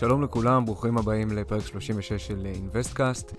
[0.00, 3.36] שלום לכולם, ברוכים הבאים לפרק 36 של אינוויסטקאסט.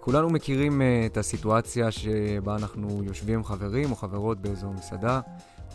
[0.00, 5.20] כולנו מכירים אה, את הסיטואציה שבה אנחנו יושבים חברים או חברות באיזו מסעדה,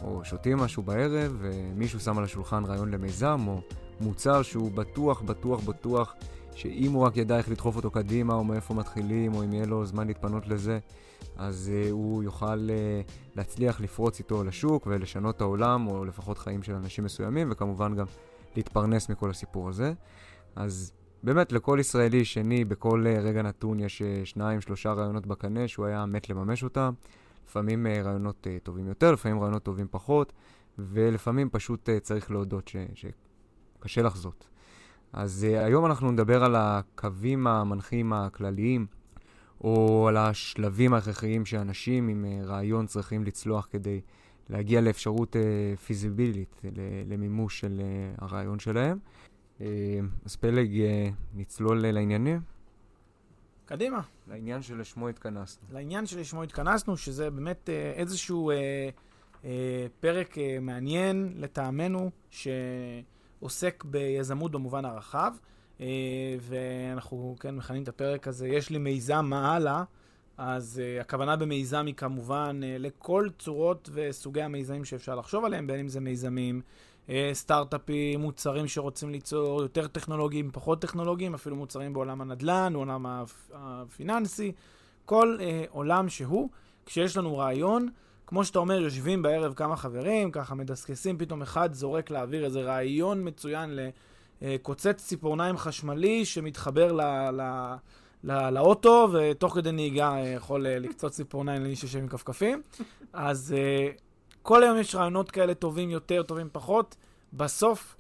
[0.04, 3.62] או שותים משהו בערב, ומישהו שם על השולחן רעיון למיזם, או
[4.02, 6.16] מוצר שהוא בטוח, בטוח, בטוח,
[6.56, 9.86] שאם הוא רק ידע איך לדחוף אותו קדימה, או מאיפה מתחילים, או אם יהיה לו
[9.86, 10.80] זמן להתפנות לזה,
[11.38, 12.70] אז uh, הוא יוכל
[13.36, 18.06] להצליח לפרוץ איתו לשוק ולשנות את העולם, או לפחות חיים של אנשים מסוימים, וכמובן גם
[18.58, 19.94] להתפרנס מכל הסיפור הזה.
[20.56, 25.68] אז באמת, לכל ישראלי שני, בכל uh, רגע נתון יש uh, שניים, שלושה רעיונות בקנה
[25.68, 26.94] שהוא היה מת לממש אותם.
[27.48, 30.34] לפעמים uh, רעיונות טובים יותר, לפעמים רעיונות טובים פחות,
[30.80, 32.76] ולפעמים פשוט צריך להודות ש...
[32.96, 34.48] שקשה לחזות.
[35.14, 38.86] אז היום אנחנו נדבר על הקווים המנחים הכלליים,
[39.62, 44.02] או על השלבים ההכרחיים שאנשים עם רעיון צריכים לצלוח כדי
[44.50, 46.62] להגיע לאפשרות uh, פיזיבילית,
[47.08, 48.98] למימוש של uh, הרעיון שלהם.
[49.60, 49.62] Uh,
[50.26, 50.70] אז פלג,
[51.34, 52.42] נצלול לעניינים?
[53.66, 54.02] קדימה.
[54.28, 55.68] לעניין שלשמו התכנסנו.
[55.72, 58.54] לעניין שלשמו התכנסנו, שזה באמת איזשהו uh,
[59.42, 59.46] uh,
[60.00, 65.34] פרק uh, מעניין לטעמנו, שעוסק ביזמות במובן הרחב,
[65.78, 65.82] uh,
[66.40, 69.84] ואנחנו כן מכנים את הפרק הזה, יש לי מיזם, מה הלאה?
[70.38, 75.80] אז uh, הכוונה במיזם היא כמובן uh, לכל צורות וסוגי המיזמים שאפשר לחשוב עליהם, בין
[75.80, 76.62] אם זה מיזמים,
[77.08, 83.06] uh, סטארט-אפים, מוצרים שרוצים ליצור, יותר טכנולוגיים, פחות טכנולוגיים, אפילו מוצרים בעולם הנדל"ן, בעולם
[83.54, 84.52] הפיננסי,
[85.06, 86.50] כל uh, עולם שהוא,
[86.86, 87.90] כשיש לנו רעיון,
[88.28, 93.28] כמו שאתה אומר, יושבים בערב כמה חברים, ככה מדסקסים, פתאום אחד זורק לאוויר איזה רעיון
[93.28, 93.80] מצוין
[94.42, 97.02] לקוצץ ציפורניים חשמלי שמתחבר ל...
[97.42, 97.42] ל
[98.24, 102.62] לאוטו, ותוך כדי נהיגה יכול לקצוץ ציפורניים למי שיושב עם כפכפים.
[103.14, 103.56] אז
[104.42, 106.96] כל היום יש רעיונות כאלה טובים יותר, טובים פחות.
[107.34, 107.96] בסוף,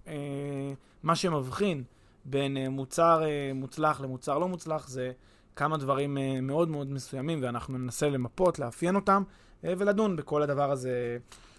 [1.03, 1.83] מה שמבחין
[2.25, 3.23] בין מוצר
[3.55, 5.11] מוצלח למוצר לא מוצלח זה
[5.55, 9.23] כמה דברים מאוד מאוד מסוימים, ואנחנו ננסה למפות, לאפיין אותם,
[9.63, 11.17] ולדון בכל הדבר הזה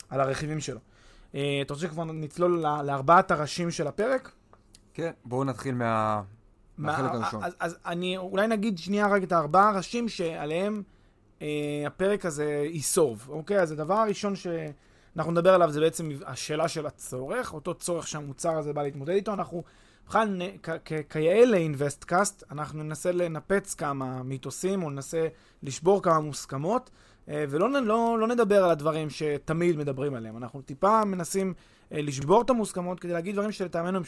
[0.08, 0.80] על הרכיבים שלו.
[1.30, 4.32] אתה רוצה שכבר נצלול לארבעת הראשים של הפרק?
[4.94, 6.22] כן, בואו נתחיל מה...
[6.78, 7.44] מהחלק הראשון.
[7.44, 10.82] אז, אז אני אולי נגיד שנייה רק את הארבעה ראשים שעליהם
[11.42, 11.46] אה,
[11.86, 13.60] הפרק הזה ייסוב, אוקיי?
[13.60, 18.72] אז הדבר הראשון שאנחנו נדבר עליו זה בעצם השאלה של הצורך, אותו צורך שהמוצר הזה
[18.72, 19.32] בא להתמודד איתו.
[19.32, 19.62] אנחנו
[20.08, 20.40] בכלל,
[21.08, 25.28] כיאה לאינוויסטקאסט, אנחנו ננסה לנפץ כמה מיתוסים, או ננסה
[25.62, 26.90] לשבור כמה מוסכמות,
[27.28, 30.36] אה, ולא לא, לא נדבר על הדברים שתמיד מדברים עליהם.
[30.36, 31.54] אנחנו טיפה מנסים אה,
[32.02, 34.04] לשבור את המוסכמות כדי להגיד דברים שלטעמנו הם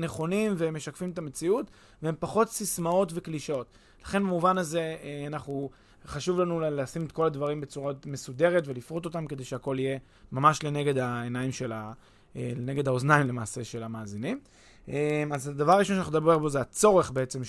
[0.00, 1.70] נכונים ומשקפים את המציאות,
[2.02, 3.66] והם פחות סיסמאות וקלישאות.
[4.04, 5.70] לכן במובן הזה אה, אנחנו,
[6.06, 9.98] חשוב לנו לשים את כל הדברים בצורה מסודרת ולפרוט אותם כדי שהכל יהיה
[10.32, 11.92] ממש לנגד העיניים של ה...
[12.36, 14.40] אה, לנגד האוזניים למעשה של המאזינים.
[15.32, 17.40] אז הדבר הראשון שאנחנו נדבר בו זה הצורך בעצם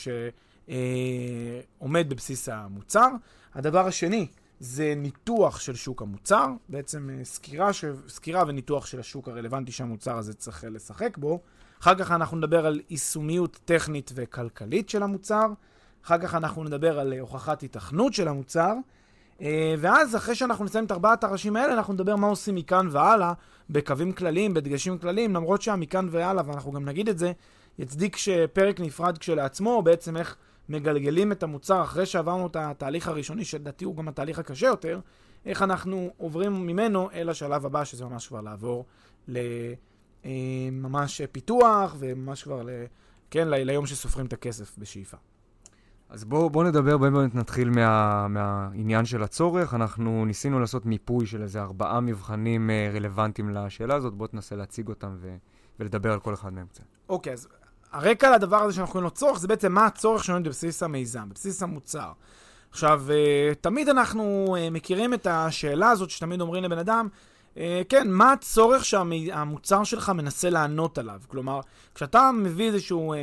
[1.80, 3.08] שעומד בבסיס המוצר.
[3.54, 4.28] הדבר השני
[4.62, 7.86] זה ניתוח של שוק המוצר, בעצם אה, סקירה, ש...
[8.08, 11.40] סקירה וניתוח של השוק הרלוונטי שהמוצר הזה צריך לשחק בו.
[11.82, 15.48] אחר כך אנחנו נדבר על יישומיות טכנית וכלכלית של המוצר.
[16.06, 18.74] אחר כך אנחנו נדבר על אה, הוכחת התכנות של המוצר.
[19.42, 23.34] אה, ואז אחרי שאנחנו נסיים את ארבעת הראשים האלה, אנחנו נדבר מה עושים מכאן והלאה,
[23.70, 27.32] בקווים כלליים, בדגשים כלליים, למרות שהמכאן והלאה, ואנחנו גם נגיד את זה,
[27.80, 30.36] יצדיק שפרק נפרד כשלעצמו, בעצם איך...
[30.72, 35.00] מגלגלים את המוצר אחרי שעברנו את התהליך הראשוני, שלדעתי הוא גם התהליך הקשה יותר,
[35.46, 38.86] איך אנחנו עוברים ממנו אל השלב הבא, שזה ממש כבר לעבור
[40.26, 42.70] לממש אה, פיתוח, וממש כבר, ל,
[43.32, 45.18] כן, ל, ליום שסופרים את הכסף בשאיפה.
[46.10, 49.74] אז בואו בוא נדבר, באמת נתחיל מה, מהעניין של הצורך.
[49.74, 54.88] אנחנו ניסינו לעשות מיפוי של איזה ארבעה מבחנים אה, רלוונטיים לשאלה הזאת, בואו תנסה להציג
[54.88, 55.36] אותם ו,
[55.80, 56.84] ולדבר על כל אחד מהם קצת.
[57.10, 57.48] אוקיי, אז
[57.92, 61.64] הרקע לדבר הזה שאנחנו קוראים לו צורך, זה בעצם מה הצורך שעומד בבסיס המיזם, בבסיס
[61.64, 62.12] המוצר.
[62.72, 67.08] עכשיו, אה, תמיד אנחנו אה, מכירים את השאלה הזאת שתמיד אומרים לבן אדם,
[67.58, 71.20] אה, כן, מה הצורך שהמוצר שלך מנסה לענות עליו?
[71.28, 71.60] כלומר,
[71.96, 73.14] כשאתה מביא איזשהו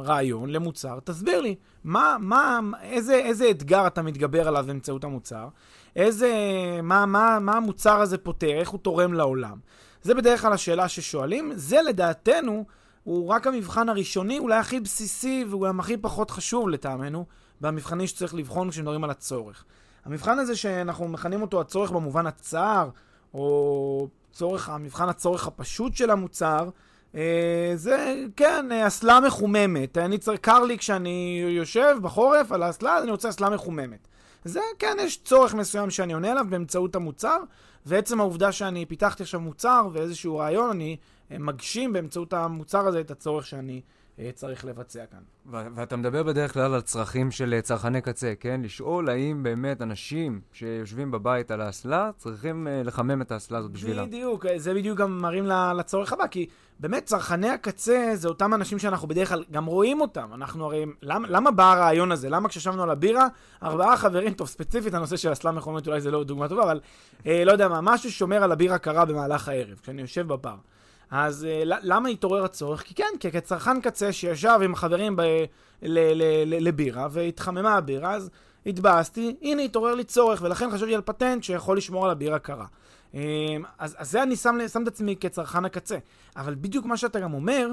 [0.00, 1.54] רעיון למוצר, תסביר לי,
[1.84, 5.48] מה, מה, איזה, איזה אתגר אתה מתגבר עליו באמצעות המוצר?
[5.96, 6.30] איזה,
[6.82, 8.50] מה, מה, מה המוצר הזה פותר?
[8.60, 9.58] איך הוא תורם לעולם?
[10.02, 11.52] זה בדרך כלל השאלה ששואלים.
[11.54, 12.64] זה לדעתנו,
[13.04, 17.24] הוא רק המבחן הראשוני, אולי הכי בסיסי והוא גם הכי פחות חשוב לטעמנו,
[17.60, 19.64] במבחנים שצריך לבחון כשמדברים על הצורך.
[20.04, 22.88] המבחן הזה שאנחנו מכנים אותו הצורך במובן הצער,
[23.34, 26.68] או צורך, המבחן הצורך הפשוט של המוצר,
[27.14, 29.98] אה, זה, כן, אסלה מחוממת.
[29.98, 34.08] אני צריך, קר לי כשאני יושב בחורף על האסלה, אז אני רוצה אסלה מחוממת.
[34.44, 37.38] זה, כן, יש צורך מסוים שאני עונה עליו באמצעות המוצר,
[37.86, 40.96] ועצם העובדה שאני פיתחתי עכשיו מוצר ואיזשהו רעיון, אני אה,
[41.38, 43.80] מגשים באמצעות המוצר הזה את הצורך שאני
[44.18, 45.18] אה, צריך לבצע כאן.
[45.74, 48.60] ואתה מדבר בדרך כלל על צרכים של אה, צרכני קצה, כן?
[48.64, 54.06] לשאול האם באמת אנשים שיושבים בבית על האסלה צריכים לחמם את האסלה הזאת בשבילם.
[54.06, 55.46] בדיוק, זה בדיוק גם מראים
[55.76, 56.46] לצורך הבא, כי
[56.80, 60.30] באמת צרכני הקצה זה אותם אנשים שאנחנו בדרך כלל גם רואים אותם.
[60.34, 62.30] אנחנו הרי, למה, למה בא הרעיון הזה?
[62.30, 63.26] למה כשישבנו על הבירה,
[63.62, 66.80] ארבעה חברים, טוב, ספציפית הנושא של אסלה מכונית אולי זה לא דוגמה טובה, אבל
[67.26, 70.56] אה, לא יודע מה, משהו ששומר על הבירה קרה במהלך הערב, כשאני יושב בבר.
[71.12, 72.82] אז uh, למה התעורר הצורך?
[72.82, 75.44] כי כן, כי כצרכן קצה שישב עם חברים ב- ל-
[75.82, 78.30] ל- ל- לבירה והתחממה הבירה, אז
[78.66, 82.66] התבאסתי, הנה התעורר לי צורך, ולכן חשבתי על פטנט שיכול לשמור על הבירה קרה.
[83.12, 83.16] Um,
[83.78, 85.98] אז, אז זה אני שם, שם את עצמי כצרכן הקצה.
[86.36, 87.68] אבל בדיוק מה שאתה גם אומר,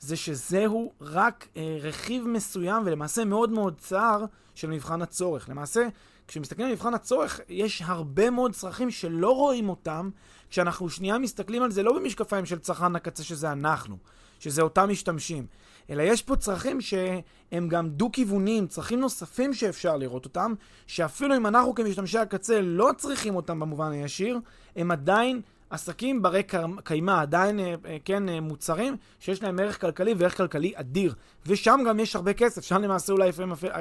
[0.00, 4.24] זה שזהו רק uh, רכיב מסוים ולמעשה מאוד מאוד צר
[4.54, 5.48] של מבחן הצורך.
[5.48, 5.88] למעשה,
[6.28, 10.10] כשמסתכלים על מבחן הצורך, יש הרבה מאוד צרכים שלא רואים אותם,
[10.54, 13.96] כשאנחנו שנייה מסתכלים על זה לא במשקפיים של צרכן הקצה שזה אנחנו,
[14.40, 15.46] שזה אותם משתמשים,
[15.90, 20.54] אלא יש פה צרכים שהם גם דו-כיווניים, צרכים נוספים שאפשר לראות אותם,
[20.86, 24.38] שאפילו אם אנחנו כמשתמשי הקצה לא צריכים אותם במובן הישיר,
[24.76, 25.40] הם עדיין
[25.70, 26.42] עסקים ברי
[26.84, 31.14] קיימא, עדיין, אה, אה, כן, אה, מוצרים שיש להם ערך כלכלי וערך כלכלי אדיר.
[31.46, 33.30] ושם גם יש הרבה כסף, שם למעשה אולי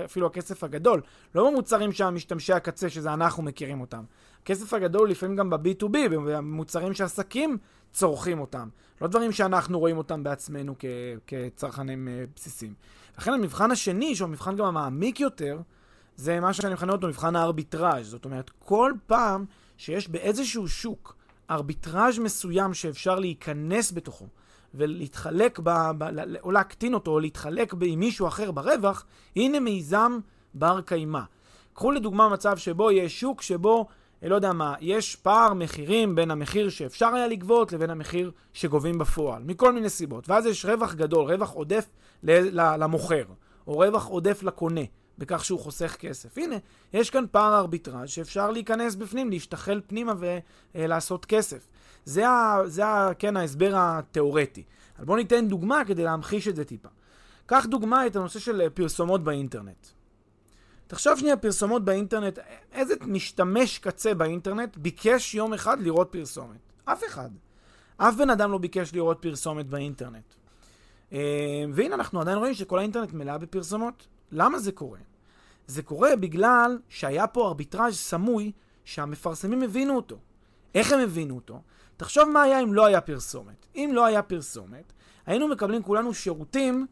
[0.06, 1.02] אפילו הכסף הגדול.
[1.36, 4.04] לא במוצרים שהמשתמשי הקצה, שזה אנחנו מכירים אותם.
[4.44, 7.58] הכסף הגדול לפעמים גם ב-B2B, במוצרים שעסקים
[7.92, 8.70] צורכים אותם.
[9.02, 10.86] לא דברים שאנחנו רואים אותם בעצמנו כ-
[11.28, 12.74] כצרכנים בסיסיים.
[13.18, 15.60] לכן המבחן השני, שהוא המבחן גם המעמיק יותר,
[16.16, 18.06] זה מה שאני מכנה אותו מבחן הארביטראז'.
[18.06, 19.46] זאת אומרת, כל פעם
[19.78, 21.16] שיש באיזשהו שוק
[21.50, 24.26] ארביטראז' מסוים שאפשר להיכנס בתוכו
[24.74, 26.04] ולהתחלק, ב, ב,
[26.44, 29.06] או להקטין אותו, או להתחלק עם מישהו אחר ברווח,
[29.36, 30.20] הנה מיזם
[30.54, 31.22] בר קיימא.
[31.74, 33.88] קחו לדוגמה מצב שבו יש שוק שבו,
[34.30, 39.44] לא יודע מה, יש פער מחירים בין המחיר שאפשר היה לגבות לבין המחיר שגובים בפועל,
[39.44, 40.30] מכל מיני סיבות.
[40.30, 41.90] ואז יש רווח גדול, רווח עודף
[42.54, 43.24] למוכר,
[43.68, 44.82] או רווח עודף לקונה.
[45.18, 46.38] בכך שהוא חוסך כסף.
[46.38, 46.56] הנה,
[46.94, 50.14] יש כאן פער ארביטראז' שאפשר להיכנס בפנים, להשתחל פנימה
[50.76, 51.68] ולעשות כסף.
[52.06, 54.64] זה, ה, זה ה, כן, ההסבר התיאורטי.
[54.98, 56.90] אבל בואו ניתן דוגמה כדי להמחיש את זה טיפה.
[57.46, 59.88] קח דוגמה את הנושא של פרסומות באינטרנט.
[60.88, 62.40] תחשוב שנייה פרסומות באינטרנט,
[62.72, 66.74] איזה משתמש קצה באינטרנט ביקש יום אחד לראות פרסומת?
[66.86, 67.30] אף אחד.
[67.98, 70.34] אף בן אדם לא ביקש לראות פרסומת באינטרנט.
[71.14, 74.08] אה, והנה אנחנו עדיין רואים שכל האינטרנט מלא בפרסומות.
[74.32, 75.00] למה זה קורה?
[75.68, 78.52] זה קורה בגלל שהיה פה ארביטראז' סמוי
[78.86, 80.18] שהמפרסמים הבינו אותו.
[80.76, 81.62] איך הם הבינו אותו?
[81.98, 83.66] תחשוב מה היה אם לא היה פרסומת.
[83.76, 84.94] אם לא היה פרסומת,
[85.26, 86.88] היינו מקבלים כולנו שירותים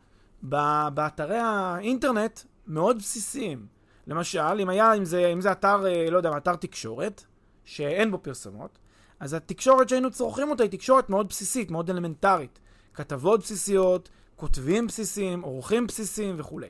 [0.94, 3.66] באתרי האינטרנט מאוד בסיסיים.
[4.12, 7.24] למשל, אם היה, אם זה, אם זה אתר, אה, לא יודע, אתר תקשורת,
[7.66, 8.80] שאין בו פרסומות,
[9.20, 12.60] אז התקשורת שהיינו צורכים אותה היא תקשורת מאוד בסיסית, מאוד אלמנטרית.
[12.94, 16.70] כתבות בסיסיות, כותבים בסיסיים, עורכים בסיסיים וכולי.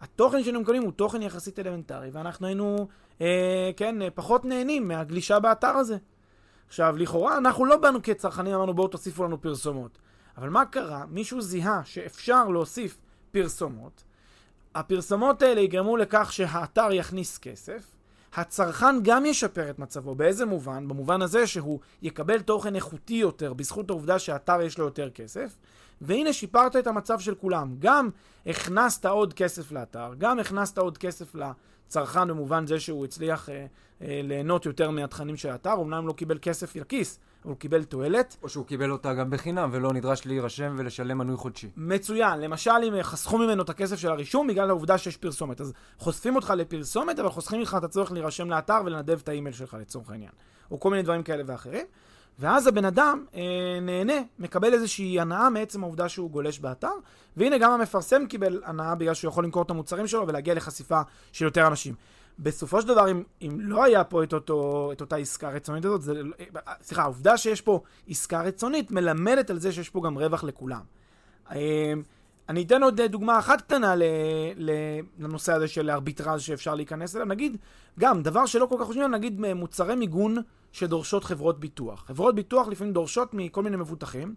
[0.00, 2.88] התוכן שהיינו מקבלים הוא תוכן יחסית אלמנטרי, ואנחנו היינו,
[3.20, 5.96] אה, כן, אה, פחות נהנים מהגלישה באתר הזה.
[6.68, 9.98] עכשיו, לכאורה, אנחנו לא באנו כצרכנים, אמרנו בואו תוסיפו לנו פרסומות.
[10.36, 11.04] אבל מה קרה?
[11.08, 12.98] מישהו זיהה שאפשר להוסיף
[13.30, 14.04] פרסומות.
[14.74, 17.96] הפרסומות האלה יגרמו לכך שהאתר יכניס כסף.
[18.34, 20.14] הצרכן גם ישפר את מצבו.
[20.14, 20.88] באיזה מובן?
[20.88, 25.56] במובן הזה שהוא יקבל תוכן איכותי יותר בזכות העובדה שהאתר יש לו יותר כסף.
[26.00, 27.76] והנה שיפרת את המצב של כולם.
[27.78, 28.10] גם
[28.46, 31.34] הכנסת עוד כסף לאתר, גם הכנסת עוד כסף
[31.90, 33.66] לצרכן במובן זה שהוא הצליח אה,
[34.02, 38.36] אה, ליהנות יותר מהתכנים של האתר, אמנם לא קיבל כסף לכיס, אבל הוא קיבל תועלת.
[38.42, 41.70] או שהוא קיבל אותה גם בחינם ולא נדרש להירשם ולשלם מנוי חודשי.
[41.76, 42.40] מצוין.
[42.40, 45.60] למשל, אם חסכו ממנו את הכסף של הרישום בגלל העובדה שיש פרסומת.
[45.60, 49.76] אז חושפים אותך לפרסומת, אבל חוסכים לך את הצורך להירשם לאתר ולנדב את האימייל שלך
[49.80, 50.32] לצורך העניין.
[50.70, 51.86] או כל מיני דברים כאלה ואחרים.
[52.40, 56.92] ואז הבן אדם אה, נהנה, מקבל איזושהי הנאה מעצם העובדה שהוא גולש באתר,
[57.36, 61.00] והנה גם המפרסם קיבל הנאה בגלל שהוא יכול למכור את המוצרים שלו ולהגיע לחשיפה
[61.32, 61.94] של יותר אנשים.
[62.38, 66.02] בסופו של דבר, אם, אם לא היה פה את, אותו, את אותה עסקה רצונית הזאת,
[66.02, 66.22] זה,
[66.82, 70.80] סליחה, העובדה שיש פה עסקה רצונית מלמדת על זה שיש פה גם רווח לכולם.
[71.54, 71.58] אמ,
[72.50, 73.94] אני אתן עוד דוגמה אחת קטנה
[75.18, 77.26] לנושא הזה של ארביטראז' שאפשר להיכנס אליו.
[77.26, 77.56] נגיד,
[77.98, 80.36] גם, דבר שלא כל כך חושבים נגיד מוצרי מיגון
[80.72, 82.04] שדורשות חברות ביטוח.
[82.06, 84.34] חברות ביטוח לפעמים דורשות מכל מיני מבוטחים,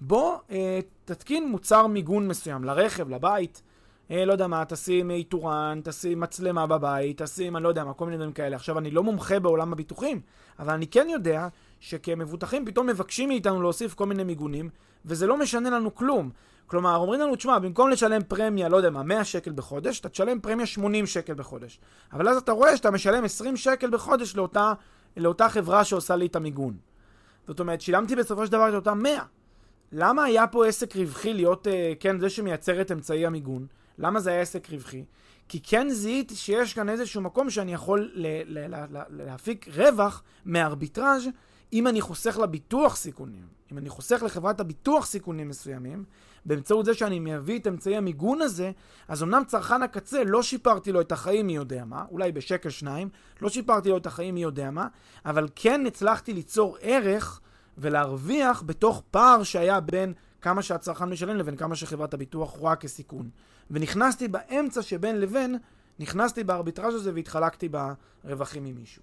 [0.00, 3.62] בוא אה, תתקין מוצר מיגון מסוים, לרכב, לבית,
[4.10, 8.04] אה, לא יודע מה, תשים איתורן, תשים מצלמה בבית, תשים, אני לא יודע מה, כל
[8.04, 8.56] מיני דברים כאלה.
[8.56, 10.20] עכשיו, אני לא מומחה בעולם הביטוחים,
[10.58, 11.48] אבל אני כן יודע
[11.80, 14.70] שכמבוטחים פתאום מבקשים מאיתנו להוסיף כל מיני מיגונים,
[15.04, 16.30] וזה לא משנה לנו כלום.
[16.66, 20.40] כלומר, אומרים לנו, תשמע, במקום לשלם פרמיה, לא יודע מה, 100 שקל בחודש, אתה תשלם
[20.40, 21.80] פרמיה 80 שקל בחודש.
[22.12, 24.72] אבל אז אתה רואה שאתה משלם 20 שקל בחודש לאותה,
[25.16, 26.76] לאותה חברה שעושה לי את המיגון.
[27.46, 29.22] זאת אומרת, שילמתי בסופו של דבר את אותם 100.
[29.92, 33.66] למה היה פה עסק רווחי להיות, אה, כן, זה שמייצר את אמצעי המיגון?
[33.98, 35.04] למה זה היה עסק רווחי?
[35.48, 41.28] כי כן זיהיתי שיש כאן איזשהו מקום שאני יכול ל- ל- ל- להפיק רווח מארביטראז'
[41.72, 43.46] אם אני חוסך לביטוח סיכונים.
[43.72, 46.04] אם אני חוסך לחברת הביטוח סיכונים מסוימים,
[46.46, 48.70] באמצעות זה שאני מביא את אמצעי המיגון הזה,
[49.08, 53.08] אז אמנם צרכן הקצה, לא שיפרתי לו את החיים מי יודע מה, אולי בשקל שניים,
[53.40, 54.86] לא שיפרתי לו את החיים מי יודע מה,
[55.24, 57.40] אבל כן הצלחתי ליצור ערך
[57.78, 63.30] ולהרוויח בתוך פער שהיה בין כמה שהצרכן משלם לבין כמה שחברת הביטוח רואה כסיכון.
[63.70, 65.58] ונכנסתי באמצע שבין לבין,
[65.98, 67.68] נכנסתי בארביטראז' הזה והתחלקתי
[68.24, 69.02] ברווחים עם מישהו.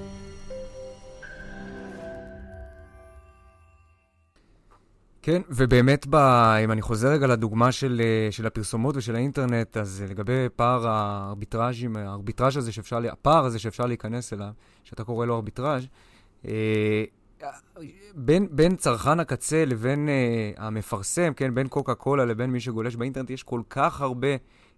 [5.21, 6.15] כן, ובאמת, ב,
[6.63, 11.95] אם אני חוזר רגע לדוגמה של, אה, של הפרסומות ושל האינטרנט, אז לגבי פער הארביטראז'ים,
[11.97, 14.49] הארביטראז' הזה שאפשר, הפער הזה שאפשר להיכנס אליו,
[14.83, 15.87] שאתה קורא לו ארביטראז',
[16.45, 17.03] אה,
[18.15, 23.29] בין, בין צרכן הקצה לבין אה, המפרסם, כן, בין קוקה קולה לבין מי שגולש באינטרנט,
[23.29, 24.27] יש כל כך הרבה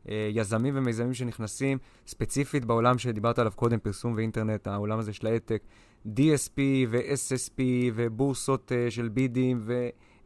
[0.10, 5.62] אה, יזמים ומיזמים שנכנסים, ספציפית בעולם שדיברת עליו קודם, פרסום ואינטרנט, העולם הזה של העתק,
[6.06, 6.60] DSP
[6.90, 7.62] ו-SSP
[7.96, 9.60] ובורסות אה, של בידים,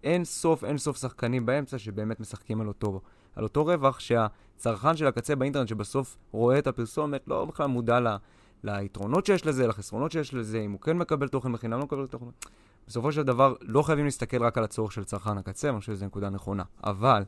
[0.03, 3.01] ואין סוף, אין סוף שחקנים באמצע שבאמת משחקים על אותו,
[3.35, 8.07] על אותו רווח, שהצרכן של הקצה באינטרנט שבסוף רואה את הפרסומת, לא בכלל מודע ל...
[8.63, 12.25] ליתרונות שיש לזה, לחסרונות שיש לזה, אם הוא כן מקבל תוכן בחינם, לא מקבל תוכן.
[12.87, 16.05] בסופו של דבר, לא חייבים להסתכל רק על הצורך של צרכן הקצה, אני חושב שזו
[16.05, 16.63] נקודה נכונה.
[16.83, 17.23] אבל,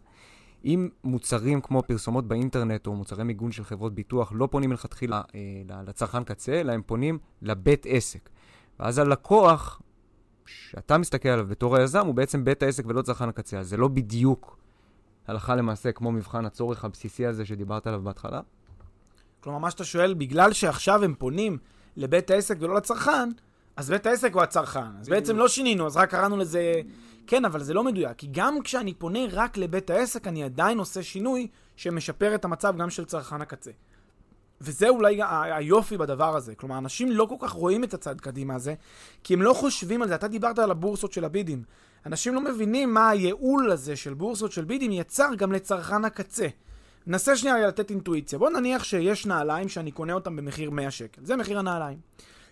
[0.66, 5.82] אם מוצרים כמו פרסומות באינטרנט או מוצרי מיגון של חברות ביטוח לא פונים מלכתחילה אה,
[5.88, 8.30] לצרכן קצה, אלא הם פונים לבית עסק.
[8.80, 9.82] ואז הלקוח,
[10.72, 13.60] שאתה מסתכל עליו בתור היזם, הוא בעצם בית העסק ולא צרכן הקצה.
[13.60, 14.58] אז זה לא בדיוק
[15.28, 18.42] הלכה למעשה כמו מבחן הצורך הבסיסי הזה שדיברת עליו בהתחלה.
[19.40, 21.58] כלומר, מה שאתה שואל, בגלל שעכשיו הם פונים
[21.96, 23.30] לבית העסק ולא לצרכן,
[23.76, 24.98] אז בית העסק הוא הצרכן.
[25.00, 26.82] אז בעצם לא שינינו, אז רק קראנו לזה...
[27.28, 31.04] כן, אבל זה לא מדויק, כי גם כשאני פונה רק לבית העסק, אני עדיין עושה
[31.04, 33.72] שינוי שמשפר את המצב גם של צרכן הקצה.
[34.62, 36.56] וזה אולי היופי בדבר הזה.
[36.56, 38.74] כלומר, אנשים לא כל כך רואים את הצד קדימה הזה,
[39.24, 40.16] כי הם לא חושבים על זה.
[40.16, 41.64] אתה דיברת על הבורסות של הבידים.
[42.06, 46.48] אנשים לא מבינים מה הייעול הזה של בורסות של בידים יצר גם לצרכן הקצה.
[47.08, 48.40] ננסה שנייה לתת אינטואיציה.
[48.40, 51.22] בוא נניח שיש נעליים שאני קונה אותם במחיר 100 שקל.
[51.26, 51.98] זה מחיר הנעליים.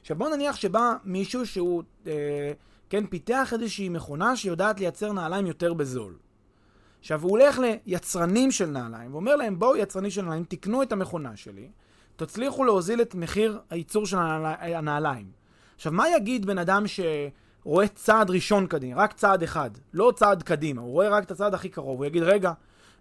[0.01, 2.51] עכשיו בוא נניח שבא מישהו שהוא, אה,
[2.89, 6.13] כן, פיתח איזושהי מכונה שיודעת לייצר נעליים יותר בזול.
[6.99, 11.35] עכשיו הוא הולך ליצרנים של נעליים ואומר להם בואו יצרנים של נעליים תקנו את המכונה
[11.35, 11.69] שלי,
[12.17, 15.25] תצליחו להוזיל את מחיר הייצור של הנעליים.
[15.75, 20.81] עכשיו מה יגיד בן אדם שרואה צעד ראשון קדימה, רק צעד אחד, לא צעד קדימה,
[20.81, 22.51] הוא רואה רק את הצעד הכי קרוב, הוא יגיד רגע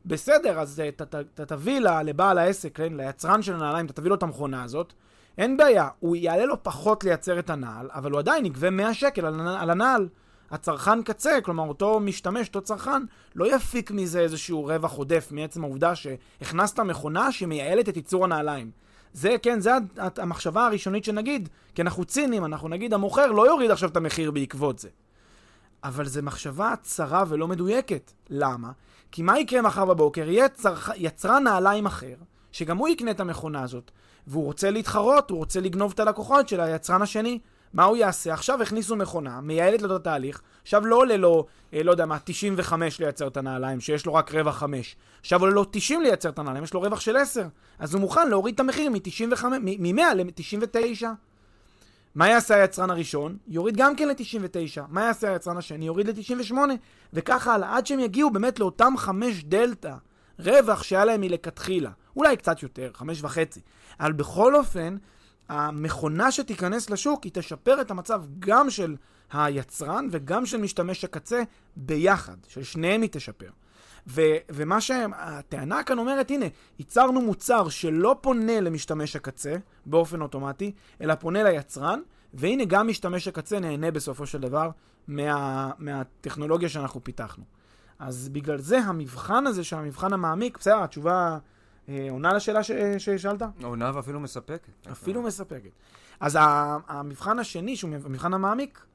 [0.07, 4.63] בסדר, אז אתה תביא לבעל העסק, כן, ליצרן של הנעליים, אתה תביא לו את המכונה
[4.65, 4.93] הזאת,
[5.39, 9.27] אין בעיה, הוא יעלה לו פחות לייצר את הנעל, אבל הוא עדיין יגבה 100 שקל
[9.27, 10.09] על הנעל.
[10.51, 13.03] הצרכן קצה, כלומר אותו משתמש, אותו צרכן,
[13.35, 18.71] לא יפיק מזה איזשהו רווח עודף מעצם העובדה שהכנסת מכונה שמייעלת את ייצור הנעליים.
[19.13, 23.89] זה, כן, זה המחשבה הראשונית שנגיד, כי אנחנו ציניים, אנחנו נגיד, המוכר לא יוריד עכשיו
[23.89, 24.89] את המחיר בעקבות זה.
[25.85, 28.13] אבל זו מחשבה צרה ולא מדויקת.
[28.31, 28.71] למה?
[29.13, 30.29] כי מה יקרה מחר בבוקר?
[30.29, 30.91] יהיה צרכ...
[31.45, 32.15] נעליים אחר,
[32.53, 33.91] שגם הוא יקנה את המכונה הזאת,
[34.27, 37.39] והוא רוצה להתחרות, הוא רוצה לגנוב את הלקוחות של היצרן השני.
[37.77, 38.35] מה הוא יעשה?
[38.35, 42.19] עכשיו הכניסו מכונה, מייעלת לו את התהליך, עכשיו לא עולה לו, אה, לא יודע מה,
[42.25, 44.97] 95 לייצר את הנעליים, שיש לו רק רווח 5.
[45.21, 47.47] עכשיו עולה לו 90 לייצר את הנעליים, יש לו רווח של 10.
[47.79, 51.07] אז הוא מוכן להוריד את המחיר מ-100 ל-99.
[52.15, 53.37] מה יעשה היצרן הראשון?
[53.49, 54.81] יוריד גם כן ל-99.
[54.89, 55.87] מה יעשה היצרן השני?
[55.87, 56.55] יוריד ל-98.
[57.13, 59.95] וככה הלאה, עד שהם יגיעו באמת לאותם 5 דלתא
[60.39, 61.91] רווח שהיה להם מלכתחילה.
[62.17, 63.27] אולי קצת יותר, 5.5.
[64.01, 64.97] אבל בכל אופן,
[65.49, 68.97] המכונה שתיכנס לשוק, היא תשפר את המצב גם של
[69.33, 71.43] היצרן וגם של משתמש הקצה
[71.77, 73.51] ביחד, של שניהם היא תשפר.
[74.09, 76.47] ו- ומה שהטענה כאן אומרת, הנה,
[76.79, 82.01] ייצרנו מוצר שלא פונה למשתמש הקצה באופן אוטומטי, אלא פונה ליצרן,
[82.35, 84.71] והנה גם משתמש הקצה נהנה בסופו של דבר
[85.09, 87.45] מה- מהטכנולוגיה שאנחנו פיתחנו.
[87.99, 91.39] אז בגלל זה המבחן הזה של המבחן המעמיק, בסדר, התשובה
[92.11, 93.43] עונה לשאלה ש- ששאלת?
[93.63, 94.69] עונה ואפילו מספקת.
[94.93, 95.71] אפילו מספקת.
[96.21, 96.39] אז
[96.89, 98.87] המבחן השני, שהוא המבחן המעמיק,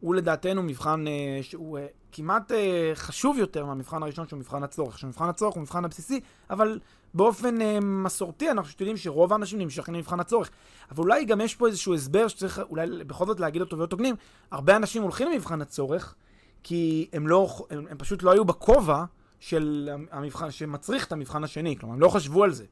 [0.00, 1.12] הוא לדעתנו מבחן אה,
[1.42, 4.98] שהוא אה, כמעט אה, חשוב יותר מהמבחן הראשון, שהוא מבחן הצורך.
[4.98, 6.78] שמבחן הצורך הוא מבחן הבסיסי, אבל
[7.14, 10.50] באופן אה, מסורתי אנחנו יודעים שרוב האנשים נמשכים למבחן הצורך.
[10.90, 14.14] אבל אולי גם יש פה איזשהו הסבר שצריך אולי בכל זאת להגיד אותו להיות הוגנים.
[14.50, 16.14] הרבה אנשים הולכים למבחן הצורך,
[16.62, 19.04] כי הם, לא, הם, הם פשוט לא היו בכובע
[19.40, 22.64] של המבחן, שמצריך את המבחן השני, כלומר, הם לא חשבו על זה.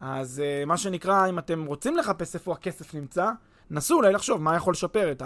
[0.00, 3.30] אז uh, מה שנקרא, אם אתם רוצים לחפש איפה הכסף נמצא,
[3.70, 5.22] נסו אולי לחשוב מה יכול לשפר את,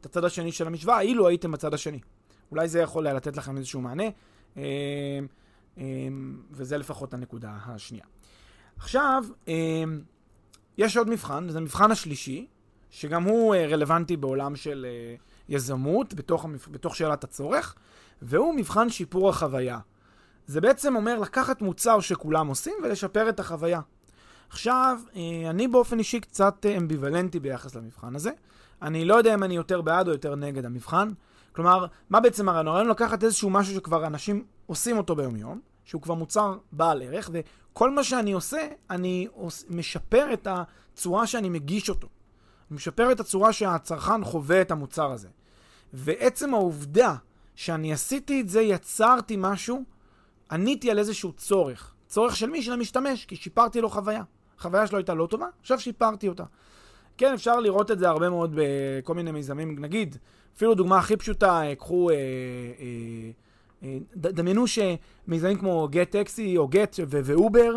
[0.00, 2.00] את הצד השני של המשוואה, אילו הייתם בצד השני.
[2.50, 4.08] אולי זה יכול לתת לכם איזשהו מענה,
[4.54, 4.58] uh,
[5.76, 5.80] uh,
[6.50, 8.04] וזה לפחות הנקודה השנייה.
[8.76, 9.48] עכשיו, uh,
[10.78, 12.46] יש עוד מבחן, זה המבחן השלישי,
[12.90, 14.86] שגם הוא uh, רלוונטי בעולם של
[15.18, 16.46] uh, יזמות, בתוך.
[16.70, 17.74] בתוך שאלת הצורך,
[18.22, 19.78] והוא מבחן שיפור החוויה.
[20.46, 23.80] זה בעצם אומר לקחת מוצר שכולם עושים ולשפר את החוויה.
[24.48, 28.30] עכשיו, אה, אני באופן אישי קצת אה, אמביוולנטי ביחס למבחן הזה.
[28.82, 31.12] אני לא יודע אם אני יותר בעד או יותר נגד המבחן.
[31.52, 32.68] כלומר, מה בעצם הרעיון?
[32.68, 37.90] הרעיון לקחת איזשהו משהו שכבר אנשים עושים אותו ביום-יום, שהוא כבר מוצר בעל ערך, וכל
[37.90, 39.28] מה שאני עושה, אני
[39.70, 42.08] משפר את הצורה שאני מגיש אותו.
[42.70, 45.28] אני משפר את הצורה שהצרכן חווה את המוצר הזה.
[45.92, 47.14] ועצם העובדה
[47.54, 49.84] שאני עשיתי את זה, יצרתי משהו
[50.50, 51.94] עניתי על איזשהו צורך.
[52.06, 52.62] צורך של מי?
[52.62, 54.22] של המשתמש, כי שיפרתי לו חוויה.
[54.58, 56.44] החוויה שלו הייתה לא טובה, עכשיו שיפרתי אותה.
[57.16, 60.16] כן, אפשר לראות את זה הרבה מאוד בכל מיני מיזמים, נגיד,
[60.56, 62.18] אפילו דוגמה הכי פשוטה, אה, קחו, אה, אה,
[63.82, 67.72] אה, דמיינו שמיזמים כמו גט טקסי או גט ואובר,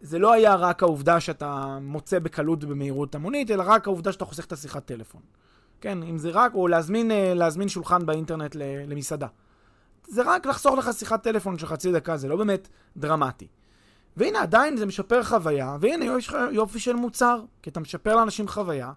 [0.00, 4.44] זה לא היה רק העובדה שאתה מוצא בקלות במהירות המונית, אלא רק העובדה שאתה חוסך
[4.44, 5.20] את השיחת טלפון.
[5.80, 8.56] כן, אם זה רק, או להזמין, אה, להזמין שולחן באינטרנט
[8.86, 9.26] למסעדה.
[10.10, 13.48] זה רק לחסוך לך שיחת טלפון של חצי דקה, זה לא באמת דרמטי.
[14.16, 18.48] והנה, עדיין זה משפר חוויה, והנה, יש לך יופי של מוצר, כי אתה משפר לאנשים
[18.48, 18.92] חוויה,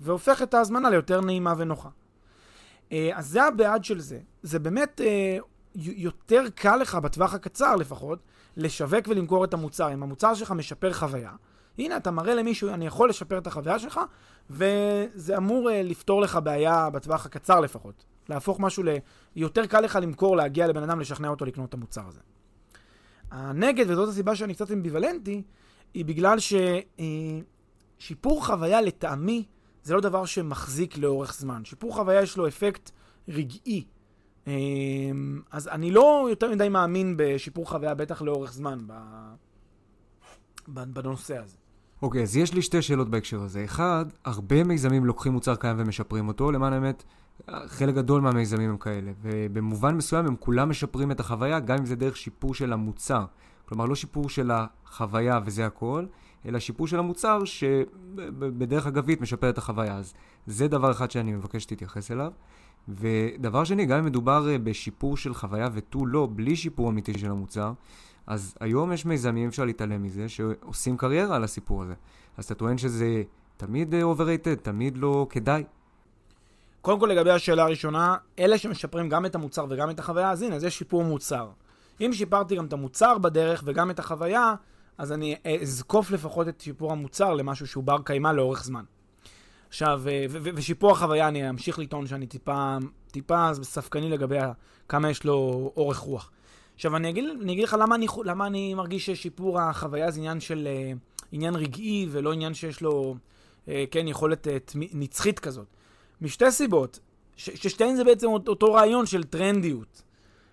[0.00, 1.88] והופך את ההזמנה ליותר נעימה ונוחה.
[2.92, 4.18] אה, אז זה הבעד של זה.
[4.42, 5.38] זה באמת אה,
[5.74, 8.18] יותר קל לך, בטווח הקצר לפחות,
[8.56, 9.92] לשווק ולמכור את המוצר.
[9.92, 11.32] אם המוצר שלך משפר חוויה,
[11.78, 14.00] הנה, אתה מראה למישהו, אני יכול לשפר את החוויה שלך,
[14.50, 18.04] וזה אמור אה, לפתור לך בעיה בטווח הקצר לפחות.
[18.28, 18.84] להפוך משהו.
[19.38, 22.20] יותר קל לך למכור, להגיע לבן אדם, לשכנע אותו לקנות את המוצר הזה.
[23.30, 25.42] הנגד, וזאת הסיבה שאני קצת אמביוולנטי,
[25.94, 26.38] היא בגלל
[27.98, 29.44] ששיפור חוויה לטעמי
[29.82, 31.64] זה לא דבר שמחזיק לאורך זמן.
[31.64, 32.90] שיפור חוויה יש לו אפקט
[33.28, 33.84] רגעי.
[34.46, 38.78] אמ, אז אני לא יותר מדי מאמין בשיפור חוויה, בטח לאורך זמן,
[40.68, 41.56] בנושא הזה.
[42.02, 43.64] אוקיי, okay, אז יש לי שתי שאלות בהקשר הזה.
[43.64, 47.04] אחד, הרבה מיזמים לוקחים מוצר קיים ומשפרים אותו, למען האמת,
[47.66, 51.96] חלק גדול מהמיזמים הם כאלה, ובמובן מסוים הם כולם משפרים את החוויה, גם אם זה
[51.96, 53.24] דרך שיפור של המוצר.
[53.64, 56.06] כלומר, לא שיפור של החוויה וזה הכל,
[56.46, 59.96] אלא שיפור של המוצר שבדרך אגבית משפר את החוויה.
[59.96, 60.14] אז
[60.46, 62.32] זה דבר אחד שאני מבקש שתתייחס אליו.
[62.88, 67.30] ודבר שני, גם אם מדובר אה, בשיפור של חוויה ותו לא, בלי שיפור אמיתי של
[67.30, 67.72] המוצר,
[68.26, 71.94] אז היום יש מיזמים, אפשר להתעלם מזה, שעושים קריירה על הסיפור הזה.
[72.36, 73.22] אז אתה טוען שזה
[73.56, 75.64] תמיד אה, overrated, תמיד לא כדאי.
[76.88, 80.58] קודם כל לגבי השאלה הראשונה, אלה שמשפרים גם את המוצר וגם את החוויה, אז הנה,
[80.58, 81.48] זה שיפור מוצר.
[82.00, 84.54] אם שיפרתי גם את המוצר בדרך וגם את החוויה,
[84.98, 88.84] אז אני אזקוף לפחות את שיפור המוצר למשהו שהוא בר קיימא לאורך זמן.
[89.68, 92.76] עכשיו, ושיפור החוויה, אני אמשיך לטעון שאני טיפה,
[93.10, 94.38] טיפה ספקני לגבי
[94.88, 96.30] כמה יש לו אורך רוח.
[96.74, 100.40] עכשיו, אני אגיד, אני אגיד לך למה אני, למה אני מרגיש ששיפור החוויה זה עניין
[100.40, 100.98] של, uh,
[101.32, 103.14] עניין רגעי ולא עניין שיש לו,
[103.66, 105.77] uh, כן, יכולת נצחית כזאת.
[106.20, 106.98] משתי סיבות,
[107.36, 110.02] ששתיהן זה בעצם אותו רעיון של טרנדיות.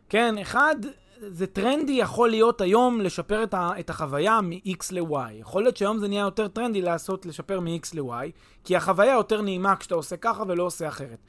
[0.10, 0.76] כן, אחד,
[1.20, 5.32] זה טרנדי יכול להיות היום לשפר את, ה, את החוויה מ-X ל-Y.
[5.32, 8.32] יכול להיות שהיום זה נהיה יותר טרנדי לעשות, לשפר מ-X ל-Y,
[8.64, 11.20] כי החוויה יותר נעימה כשאתה עושה ככה ולא עושה אחרת.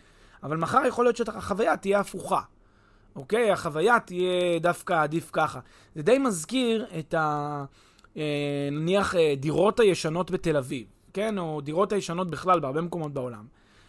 [0.43, 2.41] אבל מחר יכול להיות שהחוויה תהיה הפוכה.
[3.17, 3.53] אוקיי?
[3.53, 5.61] החוויה תהיה דווקא עדיף ככה.
[5.95, 7.65] זה די מזכיר את ה...
[8.17, 11.39] אה, נניח אה, דירות הישנות בתל אביב, כן?
[11.39, 13.45] או דירות הישנות בכלל בהרבה מקומות בעולם.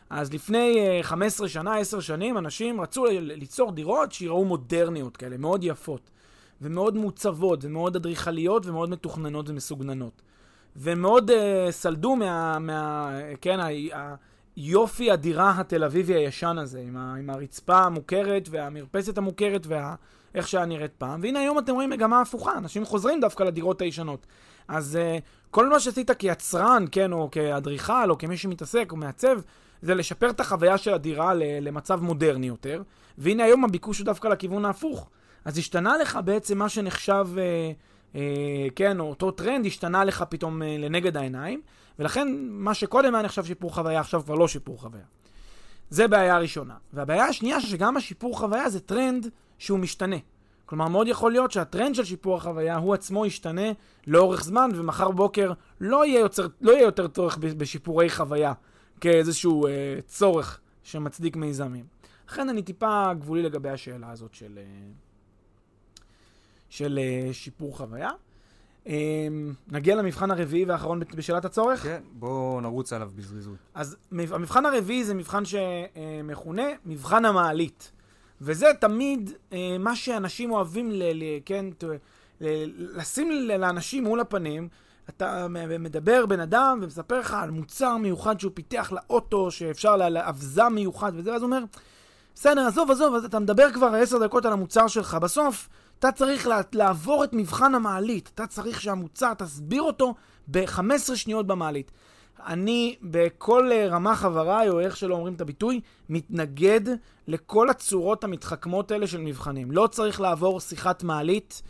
[0.10, 6.10] אז לפני 15 שנה, 10 שנים, אנשים רצו ליצור דירות שיראו מודרניות כאלה, מאוד יפות,
[6.62, 10.22] ומאוד מוצבות, ומאוד אדריכליות, ומאוד מתוכננות ומסוגננות.
[10.76, 11.34] ומאוד uh,
[11.72, 13.60] סלדו מה, מה כן,
[14.58, 20.65] היופי הדירה התל אביבי הישן הזה, עם, ה, עם הרצפה המוכרת והמרפסת המוכרת ואיך שהיה
[20.65, 21.20] נראית פעם.
[21.24, 24.26] והנה היום אתם רואים מגמה הפוכה, אנשים חוזרים דווקא לדירות הישנות.
[24.67, 29.39] אז uh, כל מה שעשית כיצרן, כן, או כאדריכל, או כמי שמתעסק או מעצב,
[29.82, 32.82] זה לשפר את החוויה של הדירה למצב מודרני יותר.
[33.18, 35.10] והנה היום הביקוש הוא דווקא לכיוון ההפוך.
[35.46, 37.28] אז השתנה לך בעצם מה שנחשב...
[37.36, 41.62] אה, אה, כן, או אותו טרנד השתנה לך פתאום אה, לנגד העיניים,
[42.00, 45.04] ולכן מה שקודם היה נחשב שיפור חוויה, עכשיו כבר לא שיפור חוויה.
[45.90, 46.76] זה בעיה ראשונה.
[46.94, 50.16] והבעיה השנייה, שגם השיפור חוויה זה טרנד שהוא משתנה.
[50.66, 53.72] כלומר, מאוד יכול להיות שהטרנד של שיפור החוויה הוא עצמו ישתנה
[54.08, 58.54] לאורך זמן, ומחר בבוקר לא יהיה, יוצר, לא יהיה יותר צורך בשיפורי חוויה
[59.01, 61.86] כאיזשהו אה, צורך שמצדיק מיזמים.
[62.29, 64.60] לכן אני טיפה גבולי לגבי השאלה הזאת של...
[64.62, 64.63] אה,
[66.69, 68.10] של uh, שיפור חוויה.
[68.86, 68.89] Um,
[69.67, 71.83] נגיע למבחן הרביעי והאחרון בשאלת הצורך?
[71.83, 73.55] כן, בואו נרוץ עליו בזריזות.
[73.73, 77.91] אז המבחן הרביעי זה מבחן שמכונה מבחן המעלית.
[78.41, 81.83] וזה תמיד uh, מה שאנשים אוהבים, ל, ל, כן, ת,
[82.41, 82.47] ל,
[82.97, 84.67] לשים לאנשים מול הפנים.
[85.10, 85.48] אתה
[85.80, 91.32] מדבר בן אדם ומספר לך על מוצר מיוחד שהוא פיתח לאוטו, שאפשר לאבזם מיוחד וזה,
[91.32, 91.63] ואז הוא אומר,
[92.36, 97.24] בסדר, עזוב, עזוב, אתה מדבר כבר עשר דקות על המוצר שלך, בסוף אתה צריך לעבור
[97.24, 98.32] את מבחן המעלית.
[98.36, 100.15] אתה צריך שהמוצר, תסביר אותו
[100.48, 101.91] ב-15 שניות במעלית.
[102.46, 106.82] אני בכל אה, רמה חבריי, או איך שלא אומרים את הביטוי, מתנגד
[107.28, 109.72] לכל הצורות המתחכמות האלה של מבחנים.
[109.72, 111.62] לא צריך לעבור שיחת מעלית.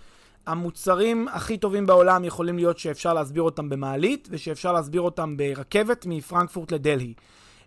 [0.47, 6.71] המוצרים הכי טובים בעולם יכולים להיות שאפשר להסביר אותם במעלית, ושאפשר להסביר אותם ברכבת מפרנקפורט
[6.71, 7.13] לדלהי.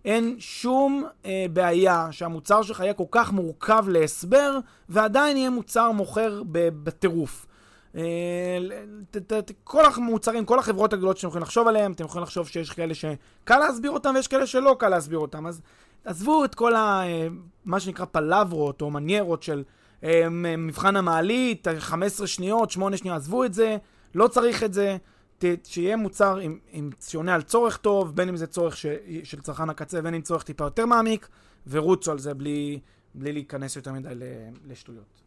[0.05, 6.43] אין שום אה, בעיה שהמוצר שלך יהיה כל כך מורכב להסבר, ועדיין יהיה מוצר מוכר
[6.53, 7.47] בטירוף.
[7.97, 8.59] אה,
[9.65, 13.59] כל המוצרים, כל החברות הגדולות שאתם יכולים לחשוב עליהן, אתם יכולים לחשוב שיש כאלה שקל
[13.59, 15.47] להסביר אותם ויש כאלה שלא קל להסביר אותם.
[15.47, 15.61] אז
[16.05, 17.03] עזבו את כל ה...
[17.05, 17.29] אה,
[17.65, 19.63] מה שנקרא פלברות או מניירות של
[20.59, 23.77] מבחן המעלית, 15 שניות, 8 שניות, עזבו את זה,
[24.15, 24.97] לא צריך את זה.
[25.65, 28.87] שיהיה מוצר עם, עם שעונה על צורך טוב, בין אם זה צורך ש,
[29.25, 31.29] של צרכן הקצה, בין אם צורך טיפה יותר מעמיק,
[31.67, 32.81] ורוצו על זה בלי,
[33.15, 34.09] בלי להיכנס יותר מדי
[34.67, 35.21] לשטויות.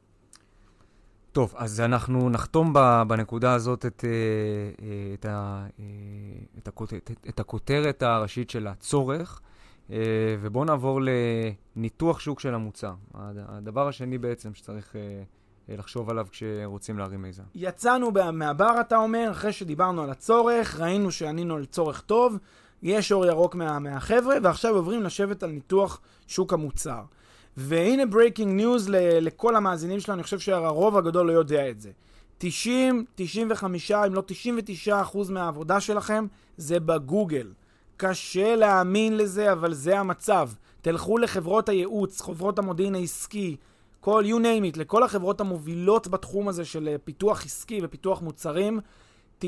[1.31, 2.73] טוב, אז אנחנו נחתום
[3.07, 4.09] בנקודה הזאת את, אה,
[4.85, 5.65] אה, את, אה,
[6.57, 9.41] את, הכותרת, את הכותרת הראשית של הצורך,
[10.41, 10.99] ובואו נעבור
[11.75, 12.93] לניתוח שוק של המוצר.
[13.47, 17.43] הדבר השני בעצם שצריך אה, לחשוב עליו כשרוצים להרים מיזם.
[17.55, 22.37] יצאנו מהבר, אתה אומר, אחרי שדיברנו על הצורך, ראינו שענינו על צורך טוב,
[22.83, 27.01] יש אור ירוק מה, מהחבר'ה, ועכשיו עוברים לשבת על ניתוח שוק המוצר.
[27.57, 28.89] והנה breaking news
[29.21, 31.91] לכל המאזינים שלנו, אני חושב שהרוב הגדול לא יודע את זה.
[32.37, 36.27] 90, 95, אם לא 99 אחוז מהעבודה שלכם
[36.57, 37.51] זה בגוגל.
[37.97, 40.49] קשה להאמין לזה, אבל זה המצב.
[40.81, 43.55] תלכו לחברות הייעוץ, חברות המודיעין העסקי,
[43.99, 48.79] כל, you name it, לכל החברות המובילות בתחום הזה של אה, פיתוח עסקי ופיתוח מוצרים,
[49.41, 49.45] 99%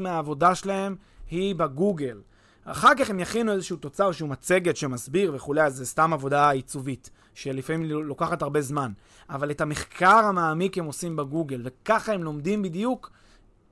[0.00, 0.96] מהעבודה שלהם
[1.30, 2.20] היא בגוגל.
[2.64, 7.10] אחר כך הם יכינו איזשהו תוצר, איזשהו מצגת שמסביר וכולי, אז זה סתם עבודה עיצובית,
[7.34, 8.92] שלפעמים לוקחת הרבה זמן.
[9.30, 13.10] אבל את המחקר המעמיק הם עושים בגוגל, וככה הם לומדים בדיוק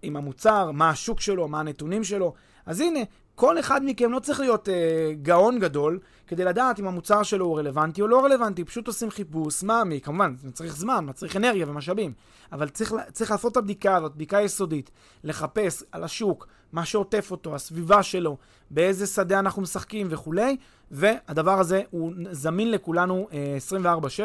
[0.03, 2.35] עם המוצר, מה השוק שלו, מה הנתונים שלו.
[2.66, 3.00] אז הנה,
[3.35, 7.59] כל אחד מכם לא צריך להיות אה, גאון גדול כדי לדעת אם המוצר שלו הוא
[7.59, 12.12] רלוונטי או לא רלוונטי, פשוט עושים חיפוש מעמיק, כמובן, זה צריך זמן, צריך אנרגיה ומשאבים,
[12.52, 14.90] אבל צריך, צריך לעשות את הבדיקה הזאת, בדיקה יסודית,
[15.24, 18.37] לחפש על השוק, מה שעוטף אותו, הסביבה שלו,
[18.70, 20.57] באיזה שדה אנחנו משחקים וכולי,
[20.90, 23.57] והדבר הזה הוא זמין לכולנו אה,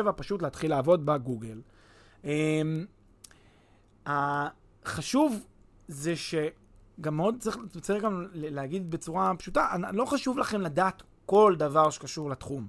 [0.06, 1.62] 24/7, פשוט להתחיל לעבוד בגוגל.
[2.26, 2.62] אה,
[4.86, 5.46] חשוב
[5.88, 6.36] זה ש...
[7.02, 12.30] גם מאוד צריך, צריך גם להגיד בצורה פשוטה, לא חשוב לכם לדעת כל דבר שקשור
[12.30, 12.68] לתחום.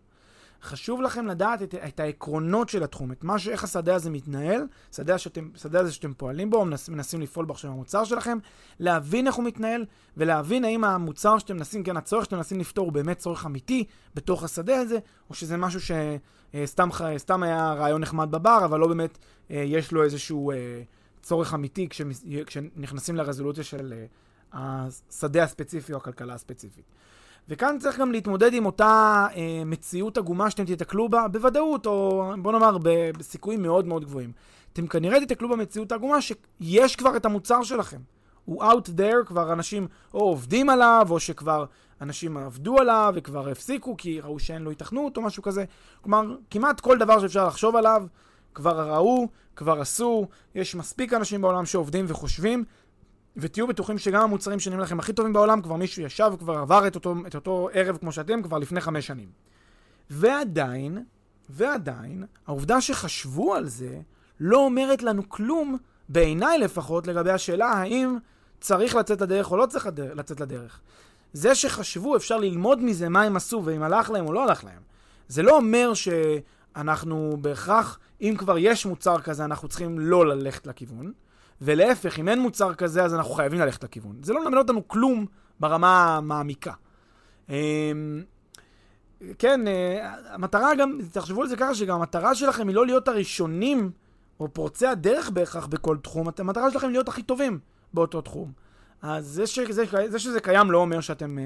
[0.62, 4.62] חשוב לכם לדעת את, את העקרונות של התחום, את מה, ש, איך השדה הזה מתנהל,
[4.97, 8.38] שדה, שאתם, שדה הזה שאתם פועלים בו, מנס, מנסים לפעול בו עכשיו המוצר שלכם,
[8.81, 9.85] להבין איך הוא מתנהל,
[10.16, 14.45] ולהבין האם המוצר שאתם מנסים, כן, הצורך שאתם מנסים לפתור הוא באמת צורך אמיתי בתוך
[14.45, 14.99] השדה הזה,
[15.31, 19.18] או שזה משהו שסתם סתם היה רעיון נחמד בבר, אבל לא באמת
[19.51, 20.83] אה, יש לו איזשהו אה,
[21.22, 21.88] צורך אמיתי
[22.46, 23.94] כשנכנסים לרזולוציה של
[24.52, 26.85] השדה הספציפי או הכלכלה הספציפית.
[27.48, 32.52] וכאן צריך גם להתמודד עם אותה אה, מציאות עגומה שאתם תיתקלו בה בוודאות, או בוא
[32.52, 32.78] נאמר
[33.18, 34.32] בסיכויים מאוד מאוד גבוהים.
[34.72, 38.00] אתם כנראה תיתקלו במציאות העגומה שיש כבר את המוצר שלכם,
[38.44, 41.64] הוא out there, כבר אנשים או עובדים עליו, או שכבר
[42.00, 45.64] אנשים עבדו עליו וכבר הפסיקו כי ראו שאין לו התכנות או משהו כזה.
[46.00, 48.06] כלומר, כמעט כל דבר שאפשר לחשוב עליו,
[48.55, 52.65] כבר ראו, כבר עשו, יש מספיק אנשים בעולם שעובדים וחושבים,
[53.37, 56.95] ותהיו בטוחים שגם המוצרים שנראים לכם הכי טובים בעולם, כבר מישהו ישב וכבר עבר את
[56.95, 59.29] אותו, את אותו ערב כמו שאתם כבר לפני חמש שנים.
[60.11, 61.05] ועדיין,
[61.49, 64.01] ועדיין, העובדה שחשבו על זה
[64.41, 65.77] לא אומרת לנו כלום,
[66.09, 68.19] בעיניי לפחות, לגבי השאלה האם
[68.61, 70.81] צריך לצאת לדרך או לא צריך לצאת לדרך.
[71.33, 74.83] זה שחשבו, אפשר ללמוד מזה מה הם עשו ואם הלך להם או לא הלך להם.
[75.29, 75.93] זה לא אומר
[76.76, 81.12] שאנחנו בהכרח, אם כבר יש מוצר כזה, אנחנו צריכים לא ללכת לכיוון.
[81.61, 84.16] ולהפך, אם אין מוצר כזה, אז אנחנו חייבים ללכת לכיוון.
[84.22, 85.26] זה לא מלמד אותנו כלום
[85.61, 86.72] ברמה המעמיקה.
[87.48, 87.54] אמ,
[89.38, 93.90] כן, אה, המטרה גם, תחשבו על זה ככה, שגם המטרה שלכם היא לא להיות הראשונים,
[94.40, 97.58] או פורצי הדרך בהכרח בכל תחום, המטרה שלכם היא להיות הכי טובים
[97.94, 98.52] באותו תחום.
[99.02, 101.44] אז זה, שזה, זה שזה קיים לא אומר שאתם אה,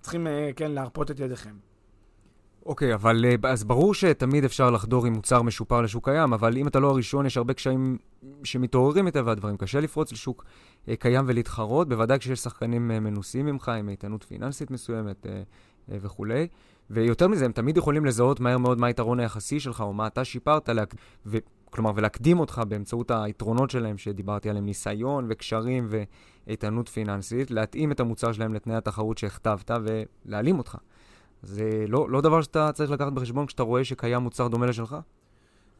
[0.00, 1.54] צריכים, אה, כן, להרפות את ידיכם.
[2.66, 6.68] אוקיי, אבל אה, אז ברור שתמיד אפשר לחדור עם מוצר משופר לשוק קיים, אבל אם
[6.68, 7.98] אתה לא הראשון, יש הרבה קשיים
[8.44, 9.56] שמתעוררים מטבע הדברים.
[9.56, 10.44] קשה לפרוץ לשוק
[10.88, 15.26] אה, קיים ולהתחרות, בוודאי כשיש שחקנים אה, מנוסים ממך, עם איתנות פיננסית מסוימת
[15.88, 16.48] וכולי.
[16.90, 20.24] ויותר מזה, הם תמיד יכולים לזהות מהר מאוד מה היתרון היחסי שלך, או מה אתה
[20.24, 20.94] שיפרת, להק...
[21.26, 21.38] ו...
[21.70, 25.88] כלומר, ולהקדים אותך באמצעות היתרונות שלהם, שדיברתי עליהם, ניסיון וקשרים
[26.46, 29.70] ואיתנות פיננסית, להתאים את המוצר שלהם לתנאי התחרות שהכתבת
[30.24, 30.76] ולהעלים אותך.
[31.42, 34.96] זה לא, לא דבר שאתה צריך לקחת בחשבון כשאתה רואה שקיים מוצר דומה לשלך?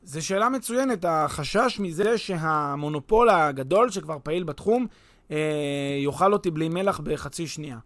[0.04, 1.04] זו שאלה מצוינת.
[1.08, 4.86] החשש מזה שהמונופול הגדול שכבר פעיל בתחום
[5.30, 5.36] אה,
[6.04, 7.78] יאכל אותי בלי מלח בחצי שנייה.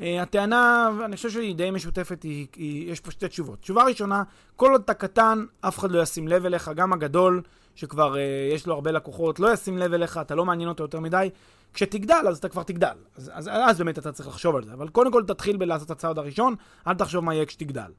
[0.00, 3.60] אה, הטענה, אני חושב שהיא די משותפת, היא, היא, יש פה שתי תשובות.
[3.60, 4.22] תשובה ראשונה,
[4.56, 7.42] כל עוד אתה קטן, אף אחד לא ישים לב אליך, גם הגדול,
[7.74, 11.00] שכבר אה, יש לו הרבה לקוחות, לא ישים לב אליך, אתה לא מעניין אותו יותר
[11.00, 11.30] מדי.
[11.74, 12.96] כשתגדל, אז אתה כבר תגדל.
[13.16, 14.72] אז, אז, אז באמת אתה צריך לחשוב על זה.
[14.72, 16.54] אבל קודם כל תתחיל בלעשות את הצעד הראשון,
[16.86, 17.90] אל תחשוב מה יהיה כשתגדל.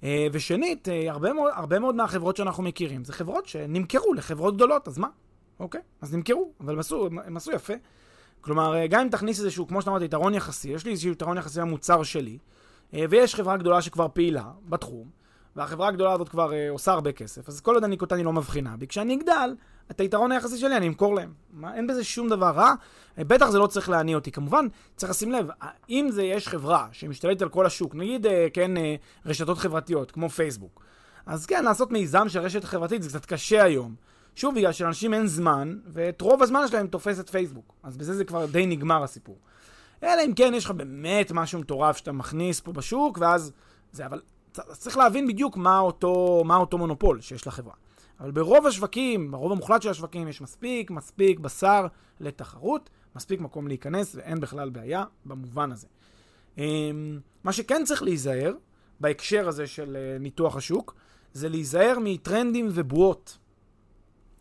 [0.00, 4.88] Uh, ושנית, uh, הרבה, מאוד, הרבה מאוד מהחברות שאנחנו מכירים, זה חברות שנמכרו לחברות גדולות,
[4.88, 5.08] אז מה?
[5.60, 7.72] אוקיי, אז נמכרו, אבל הם עשו, הם, הם עשו יפה.
[8.40, 11.38] כלומר, uh, גם אם תכניס איזשהו, כמו שאתה אמרת, יתרון יחסי, יש לי איזשהו יתרון
[11.38, 12.38] יחסי במוצר שלי,
[12.92, 15.10] uh, ויש חברה גדולה שכבר פעילה בתחום,
[15.56, 18.32] והחברה הגדולה הזאת כבר uh, עושה הרבה כסף, אז כל עוד אני קוטן היא לא
[18.32, 18.86] מבחינה בי.
[18.86, 19.54] כשאני אגדל,
[19.90, 21.32] את היתרון היחסי שלי אני אמכור להם.
[21.52, 22.74] מה, אין בזה שום דבר רע,
[23.18, 24.30] אה, בטח זה לא צריך להניע אותי.
[24.30, 28.46] כמובן, צריך לשים לב, אה, אם זה יש חברה שמשתלטת על כל השוק, נגיד, אה,
[28.52, 28.70] כן,
[29.26, 30.84] רשתות חברתיות, כמו פייסבוק,
[31.26, 33.94] אז כן, לעשות מיזם של רשת חברתית זה קצת קשה היום.
[34.34, 37.74] שוב, בגלל שלאנשים אין זמן, ואת רוב הזמן שלהם תופס את פייסבוק.
[37.82, 39.38] אז בזה זה כבר די נגמר הסיפור.
[40.02, 43.52] אלא אם כן יש לך באמת משהו מטורף שאתה מכניס פה בשוק, ואז
[43.92, 44.20] זה, אבל
[44.72, 47.74] צריך להבין בדיוק מה אותו, מה אותו מונופול שיש לחברה.
[48.20, 51.86] אבל ברוב השווקים, ברוב המוחלט של השווקים, יש מספיק, מספיק בשר
[52.20, 55.86] לתחרות, מספיק מקום להיכנס, ואין בכלל בעיה במובן הזה.
[56.58, 58.52] אמ, מה שכן צריך להיזהר,
[59.00, 60.94] בהקשר הזה של אה, ניתוח השוק,
[61.32, 63.38] זה להיזהר מטרנדים ובועות,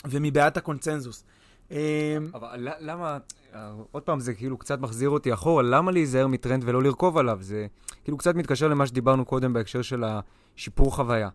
[0.07, 1.23] ומבעיית הקונצנזוס.
[1.71, 1.77] אמ,
[2.33, 3.17] אבל למה,
[3.91, 7.37] עוד פעם, זה כאילו קצת מחזיר אותי אחורה, למה להיזהר מטרנד ולא לרכוב עליו?
[7.41, 7.67] זה
[8.03, 11.29] כאילו קצת מתקשר למה שדיברנו קודם בהקשר של השיפור חוויה.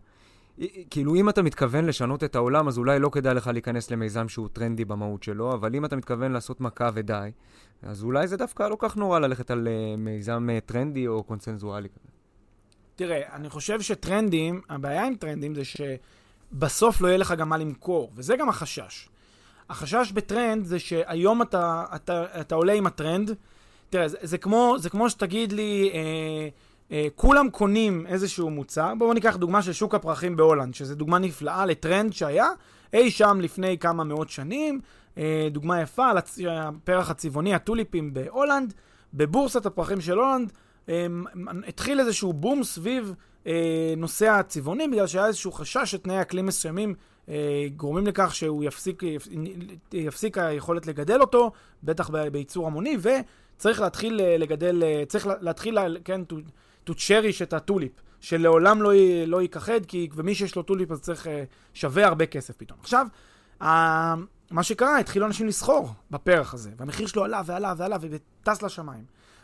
[0.89, 4.49] כאילו, אם אתה מתכוון לשנות את העולם, אז אולי לא כדאי לך להיכנס למיזם שהוא
[4.53, 7.31] טרנדי במהות שלו, אבל אם אתה מתכוון לעשות מכה ודי,
[7.83, 11.89] אז אולי זה דווקא לא כך נורא ללכת על uh, מיזם uh, טרנדי או קונצנזואלי
[11.89, 12.09] כזה.
[12.95, 18.11] תראה, אני חושב שטרנדים, הבעיה עם טרנדים זה שבסוף לא יהיה לך גם מה למכור,
[18.15, 19.09] וזה גם החשש.
[19.69, 23.35] החשש בטרנד זה שהיום אתה, אתה, אתה עולה עם הטרנד,
[23.89, 25.91] תראה, זה, זה, כמו, זה כמו שתגיד לי...
[25.93, 26.49] אה,
[26.91, 31.65] אה, כולם קונים איזשהו מוצר, בואו ניקח דוגמה של שוק הפרחים בהולנד, שזו דוגמה נפלאה
[31.65, 32.47] לטרנד שהיה
[32.93, 34.79] אי שם לפני כמה מאות שנים,
[35.17, 36.17] אה, דוגמה יפה על
[36.49, 38.73] הפרח הצבעוני, הטוליפים בהולנד,
[39.13, 40.51] בבורסת הפרחים של הולנד,
[40.89, 41.05] אה,
[41.67, 43.13] התחיל איזשהו בום סביב
[43.97, 46.95] נושא הצבעונים, בגלל שהיה איזשהו חשש שתנאי אקלים מסוימים
[47.75, 49.03] גורמים לכך שהוא יפסיק,
[49.93, 51.51] יפסיק היכולת לגדל אותו,
[51.83, 56.21] בטח בייצור המוני, וצריך להתחיל לגדל, צריך להתחיל, כן,
[56.89, 58.91] to cherish את הטוליפ, שלעולם לא,
[59.27, 61.29] לא ייכחד, כי ומי שיש לו טוליפ אז צריך אה,
[61.73, 62.79] שווה הרבה כסף פתאום.
[62.81, 63.07] עכשיו,
[63.61, 63.65] אה,
[64.51, 69.03] מה שקרה, התחילו אנשים לסחור בפרח הזה, והמחיר שלו עלה ועלה ועלה וטס לשמיים.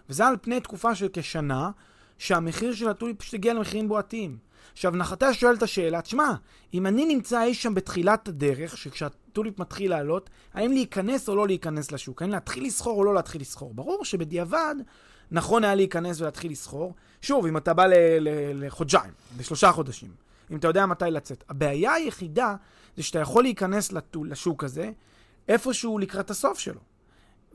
[0.09, 1.71] וזה על פני תקופה של כשנה,
[2.17, 4.37] שהמחיר של הטוליפ פשוט הגיע למחירים בועתיים.
[4.73, 6.33] עכשיו, נחתה שואל את השאלה, תשמע,
[6.73, 11.91] אם אני נמצא אי שם בתחילת הדרך, שכשהטוליפ מתחיל לעלות, האם להיכנס או לא להיכנס
[11.91, 12.21] לשוק?
[12.21, 13.73] האם להתחיל לסחור או לא להתחיל לסחור?
[13.73, 14.75] ברור שבדיעבד,
[15.31, 16.93] נכון היה להיכנס ולהתחיל לסחור.
[17.21, 17.85] שוב, אם אתה בא
[18.53, 20.11] לחודשיים, לשלושה חודשים,
[20.51, 21.43] אם אתה יודע מתי לצאת.
[21.49, 22.55] הבעיה היחידה
[22.97, 24.91] זה שאתה יכול להיכנס לשוק הזה
[25.47, 26.79] איפשהו לקראת הסוף שלו.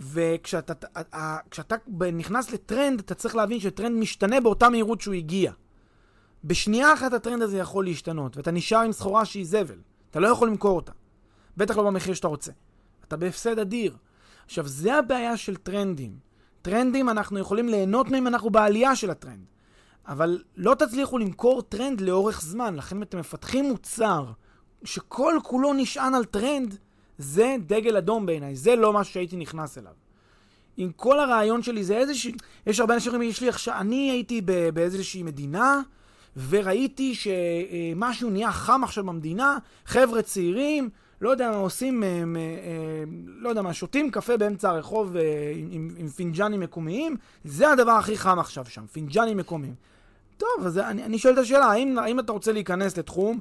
[0.01, 1.77] וכשאתה
[2.13, 5.53] נכנס לטרנד, אתה צריך להבין שטרנד משתנה באותה מהירות שהוא הגיע.
[6.45, 9.79] בשנייה אחת הטרנד הזה יכול להשתנות, ואתה נשאר עם סחורה שהיא זבל.
[10.11, 10.93] אתה לא יכול למכור אותה.
[11.57, 12.53] בטח לא במחיר שאתה רוצה.
[13.09, 13.97] אתה בהפסד אדיר.
[14.47, 16.19] עכשיו, זה הבעיה של טרנדים.
[16.63, 19.45] טרנדים, אנחנו יכולים ליהנות מהם, אנחנו בעלייה של הטרנד.
[20.07, 24.25] אבל לא תצליחו למכור טרנד לאורך זמן, לכן אתם מפתחים מוצר
[24.85, 26.79] שכל כולו נשען על טרנד,
[27.23, 29.93] זה דגל אדום בעיניי, זה לא משהו שהייתי נכנס אליו.
[30.77, 32.33] עם כל הרעיון שלי זה איזושהי,
[32.67, 34.41] יש הרבה אנשים שאומרים, יש לי עכשיו, אני הייתי
[34.75, 35.81] באיזושהי מדינה,
[36.49, 43.05] וראיתי שמשהו נהיה חם עכשיו במדינה, חבר'ה צעירים, לא יודע מה עושים, הם, אה, אה,
[43.27, 47.93] לא יודע מה, שותים קפה באמצע הרחוב אה, עם, עם, עם פינג'נים מקומיים, זה הדבר
[47.93, 49.75] הכי חם עכשיו שם, פינג'נים מקומיים.
[50.37, 53.41] טוב, אז אני, אני שואל את השאלה, האם, האם אתה רוצה להיכנס לתחום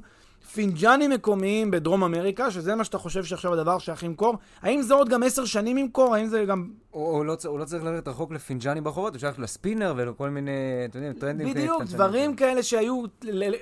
[0.52, 5.08] פינג'נים מקומיים בדרום אמריקה, שזה מה שאתה חושב שעכשיו הדבר שהכי ימכור, האם זה עוד
[5.08, 6.14] גם עשר שנים ימכור?
[6.14, 6.70] האם זה גם...
[6.90, 10.50] הוא, הוא, לא, לא צריך ללכת רחוק לפינג'נים בחורות, הוא צריך ללכת לספינר ולכל מיני,
[10.84, 11.54] אתם יודעים, טרנדים.
[11.54, 13.02] בדיוק, דברים כאלה שהיו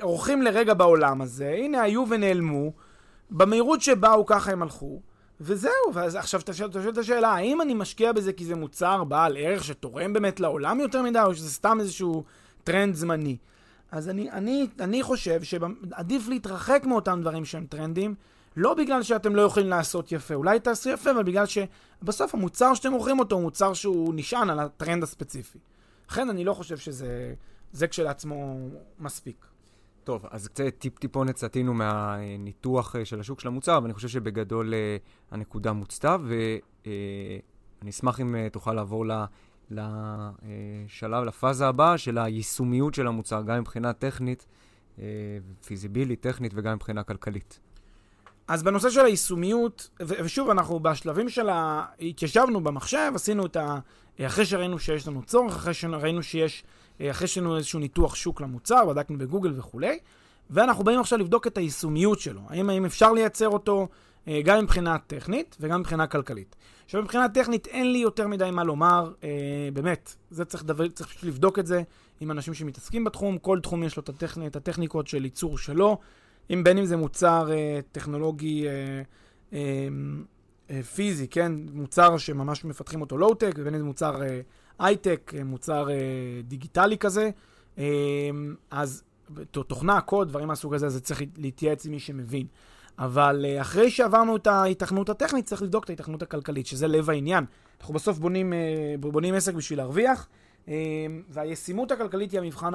[0.02, 2.72] אורחים לרגע בעולם הזה, הנה היו ונעלמו.
[3.30, 5.00] במהירות שבאו ככה הם הלכו,
[5.40, 5.72] וזהו.
[5.94, 9.64] ואז עכשיו אתה שואל את השאלה, האם אני משקיע בזה כי זה מוצר בעל ערך
[9.64, 12.24] שתורם באמת לעולם יותר מדי, או שזה סתם איזשהו
[12.64, 13.36] טרנד זמני?
[13.90, 18.14] אז אני, אני, אני חושב שעדיף להתרחק מאותם דברים שהם טרנדים,
[18.56, 22.92] לא בגלל שאתם לא יכולים לעשות יפה, אולי תעשו יפה, אבל בגלל שבסוף המוצר שאתם
[22.92, 25.58] מוכרים אותו הוא מוצר שהוא נשען על הטרנד הספציפי.
[26.10, 27.34] לכן אני לא חושב שזה
[27.72, 29.46] זה כשלעצמו מספיק.
[30.04, 34.74] טוב, אז קצת טיפ-טיפונת סטינו מהניתוח אה, של השוק של המוצר, אבל אני חושב שבגדול
[34.74, 34.96] אה,
[35.30, 39.04] הנקודה מוצתה, ואני אשמח אם אה, תוכל לעבור
[39.70, 44.46] לשלב, לפאזה הבאה של היישומיות של המוצר, גם מבחינה טכנית,
[45.66, 47.60] פיזיבילית, טכנית וגם מבחינה כלכלית.
[48.48, 51.84] אז בנושא של היישומיות, ושוב, אנחנו בשלבים של ה...
[52.00, 53.78] התיישבנו במחשב, עשינו את ה...
[54.20, 56.64] אחרי שראינו שיש לנו צורך, אחרי שראינו שיש
[57.00, 59.98] אה, אחרי שעשינו איזשהו ניתוח שוק למוצר, בדקנו בגוגל וכולי,
[60.50, 62.40] ואנחנו באים עכשיו לבדוק את היישומיות שלו.
[62.48, 63.88] האם, האם אפשר לייצר אותו
[64.28, 66.56] אה, גם מבחינה טכנית וגם מבחינה כלכלית.
[66.84, 69.28] עכשיו, מבחינה טכנית אין לי יותר מדי מה לומר, אה,
[69.72, 71.82] באמת, זה צריך, דבר, צריך פשוט לבדוק את זה
[72.20, 74.38] עם אנשים שמתעסקים בתחום, כל תחום יש לו את, הטכ...
[74.46, 75.98] את הטכניקות של ייצור שלו,
[76.50, 78.72] אם בין אם זה מוצר אה, טכנולוגי אה,
[79.52, 79.88] אה,
[80.70, 84.20] אה, פיזי, כן, מוצר שממש מפתחים אותו לואו-טק, ובין אם זה מוצר...
[84.78, 85.96] הייטק, אה, מוצר אה,
[86.44, 87.30] דיגיטלי כזה,
[88.70, 89.02] אז
[89.50, 92.46] תוכנה, קוד, דברים מהסוג הזה, זה צריך להתייעץ עם מי שמבין.
[92.98, 97.44] אבל אה, אחרי שעברנו את ההיתכנות הטכנית, צריך לבדוק את ההיתכנות הכלכלית, שזה לב העניין.
[97.80, 100.28] אנחנו בסוף בונים, אה, בונים עסק בשביל להרוויח,
[100.68, 100.74] אה,
[101.28, 102.72] והישימות הכלכלית היא המבחן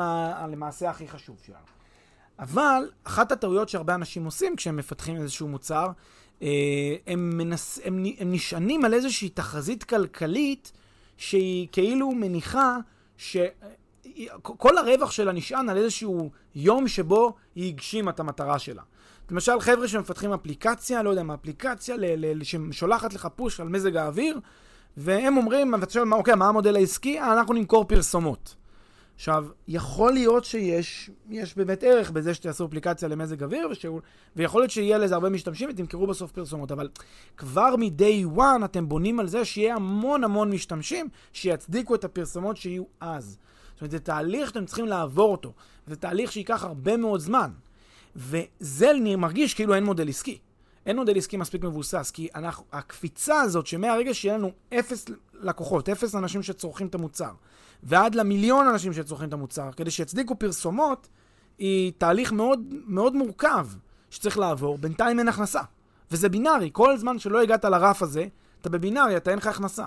[0.52, 1.66] למעשה הכי חשוב שלנו.
[2.40, 5.88] אבל אחת הטעויות שהרבה אנשים עושים כשהם מפתחים איזשהו מוצר,
[7.08, 10.72] הם, מנס, הם, הם נשענים על איזושהי תחזית כלכלית
[11.18, 12.78] שהיא כאילו מניחה
[14.16, 18.82] שכל הרווח שלה נשען על איזשהו יום שבו היא הגשימה את המטרה שלה.
[19.32, 21.96] למשל, חבר'ה שמפתחים אפליקציה, לא יודע מה, אפליקציה
[22.44, 24.40] ששולחת לך פוש על מזג האוויר,
[24.98, 27.20] והם אומרים, ואתה שואל, אוקיי, מה המודל העסקי?
[27.20, 28.56] אנחנו נמכור פרסומות.
[29.16, 34.02] עכשיו, יכול להיות שיש יש באמת ערך בזה שתעשו אפליקציה למזג אוויר, ושהוא,
[34.36, 36.90] ויכול להיות שיהיה לזה הרבה משתמשים ותמכרו בסוף פרסומות, אבל
[37.38, 42.84] כבר מ-day one אתם בונים על זה שיהיה המון המון משתמשים שיצדיקו את הפרסומות שיהיו
[43.00, 43.38] אז.
[43.74, 45.54] זאת אומרת, זה תהליך שאתם צריכים לעבור אותו,
[45.88, 47.52] זה תהליך שייקח הרבה מאוד זמן.
[48.16, 50.40] וזה מרגיש כאילו אין מודל עסקי.
[50.86, 56.16] אין מודל עסקי מספיק מבוסס, כי אנחנו, הקפיצה הזאת שמהרגע שיהיה לנו אפס לקוחות, אפס
[56.16, 57.32] אנשים שצורכים את המוצר,
[57.84, 61.08] ועד למיליון אנשים שצורכים את המוצר, כדי שיצדיקו פרסומות,
[61.58, 63.68] היא תהליך מאוד, מאוד מורכב
[64.10, 64.78] שצריך לעבור.
[64.78, 65.62] בינתיים אין הכנסה.
[66.12, 68.28] וזה בינארי, כל זמן שלא הגעת לרף הזה,
[68.62, 69.86] אתה בבינארי, אתה אין לך הכנסה.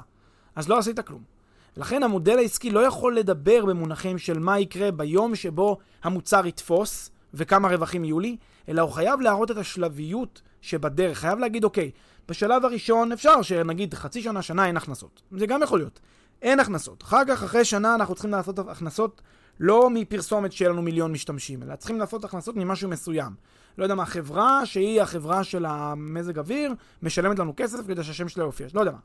[0.54, 1.35] אז לא עשית כלום.
[1.76, 7.68] לכן המודל העסקי לא יכול לדבר במונחים של מה יקרה ביום שבו המוצר יתפוס וכמה
[7.68, 8.36] רווחים יהיו לי,
[8.68, 11.18] אלא הוא חייב להראות את השלביות שבדרך.
[11.18, 11.90] חייב להגיד, אוקיי,
[12.28, 15.22] בשלב הראשון אפשר שנגיד חצי שנה, שנה אין הכנסות.
[15.32, 16.00] זה גם יכול להיות.
[16.42, 17.02] אין הכנסות.
[17.02, 19.22] אחר כך, אחרי שנה, אנחנו צריכים לעשות הכנסות
[19.60, 23.32] לא מפרסומת שיהיה לנו מיליון משתמשים, אלא צריכים לעשות הכנסות ממשהו מסוים.
[23.78, 28.44] לא יודע מה, חברה שהיא החברה של המזג אוויר, משלמת לנו כסף כדי שהשם שלה
[28.44, 28.98] יופיע, לא יודע מה.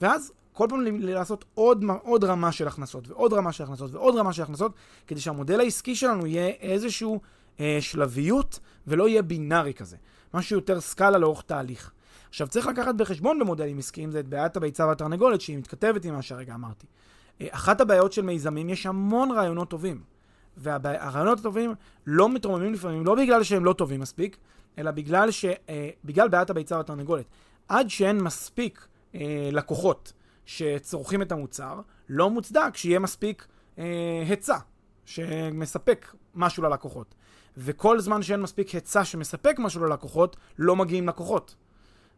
[0.00, 4.32] ואז כל פעם לעשות עוד, עוד רמה של הכנסות, ועוד רמה של הכנסות, ועוד רמה
[4.32, 4.72] של הכנסות,
[5.06, 7.20] כדי שהמודל העסקי שלנו יהיה איזשהו
[7.60, 9.96] אה, שלביות, ולא יהיה בינארי כזה.
[10.34, 11.90] משהו יותר סקאלה לאורך תהליך.
[12.28, 16.22] עכשיו, צריך לקחת בחשבון במודלים עסקיים, זה את בעיית הביצה והתרנגולת, שהיא מתכתבת עם מה
[16.22, 16.86] שהרגע אמרתי.
[17.40, 20.02] אה, אחת הבעיות של מיזמים, יש המון רעיונות טובים.
[20.56, 21.74] והרעיונות הטובים
[22.06, 24.36] לא מתרוממים לפעמים, לא בגלל שהם לא טובים מספיק,
[24.78, 27.24] אלא בגלל, ש, אה, בגלל בעיית הביצה והתרנגולת.
[27.68, 30.12] עד שאין מספיק אה, לקוחות
[30.48, 33.46] שצורכים את המוצר, לא מוצדק שיהיה מספיק
[33.78, 34.56] אה, היצע
[35.04, 37.14] שמספק משהו ללקוחות.
[37.56, 41.54] וכל זמן שאין מספיק היצע שמספק משהו ללקוחות, לא מגיעים לקוחות.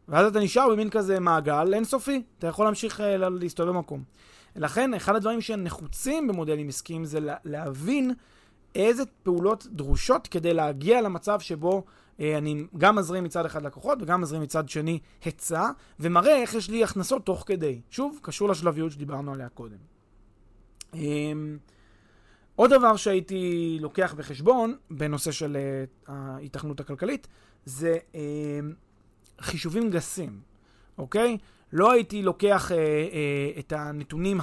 [0.07, 4.03] ואז אתה נשאר במין כזה מעגל אינסופי, אתה יכול להמשיך אה, להסתובב במקום.
[4.55, 8.13] לכן, אחד הדברים שנחוצים במודלים עסקיים זה להבין
[8.75, 11.83] איזה פעולות דרושות כדי להגיע למצב שבו
[12.21, 15.69] אני גם מזרים מצד אחד לקוחות וגם מזרים מצד שני היצע,
[15.99, 17.81] ומראה איך יש לי הכנסות תוך כדי.
[17.89, 19.77] שוב, קשור לשלביות שדיברנו עליה קודם.
[20.95, 20.99] אה,
[22.55, 27.27] עוד דבר שהייתי לוקח בחשבון בנושא של אה, ההיתכנות הכלכלית,
[27.65, 28.59] זה אה,
[29.41, 30.39] חישובים גסים,
[30.97, 31.37] אוקיי?
[31.73, 34.39] לא הייתי לוקח אה, אה, את הנתונים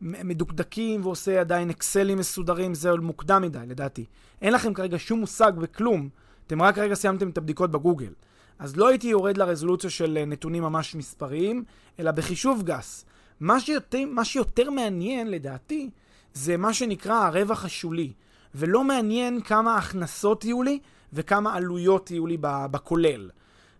[0.00, 4.04] המדוקדקים ועושה עדיין אקסלים מסודרים, זה מוקדם מדי, לדעתי.
[4.42, 6.08] אין לכם כרגע שום מושג בכלום,
[6.48, 8.12] אתם רק כרגע סיימתם את הבדיקות בגוגל.
[8.58, 11.64] אז לא הייתי יורד לרזולוציה של אה, נתונים ממש מספריים,
[12.00, 13.04] אלא בחישוב גס.
[13.40, 15.90] מה שיותר, מה שיותר מעניין, לדעתי,
[16.34, 18.12] זה מה שנקרא הרווח השולי.
[18.54, 20.78] ולא מעניין כמה הכנסות יהיו לי
[21.12, 23.30] וכמה עלויות יהיו לי בכולל.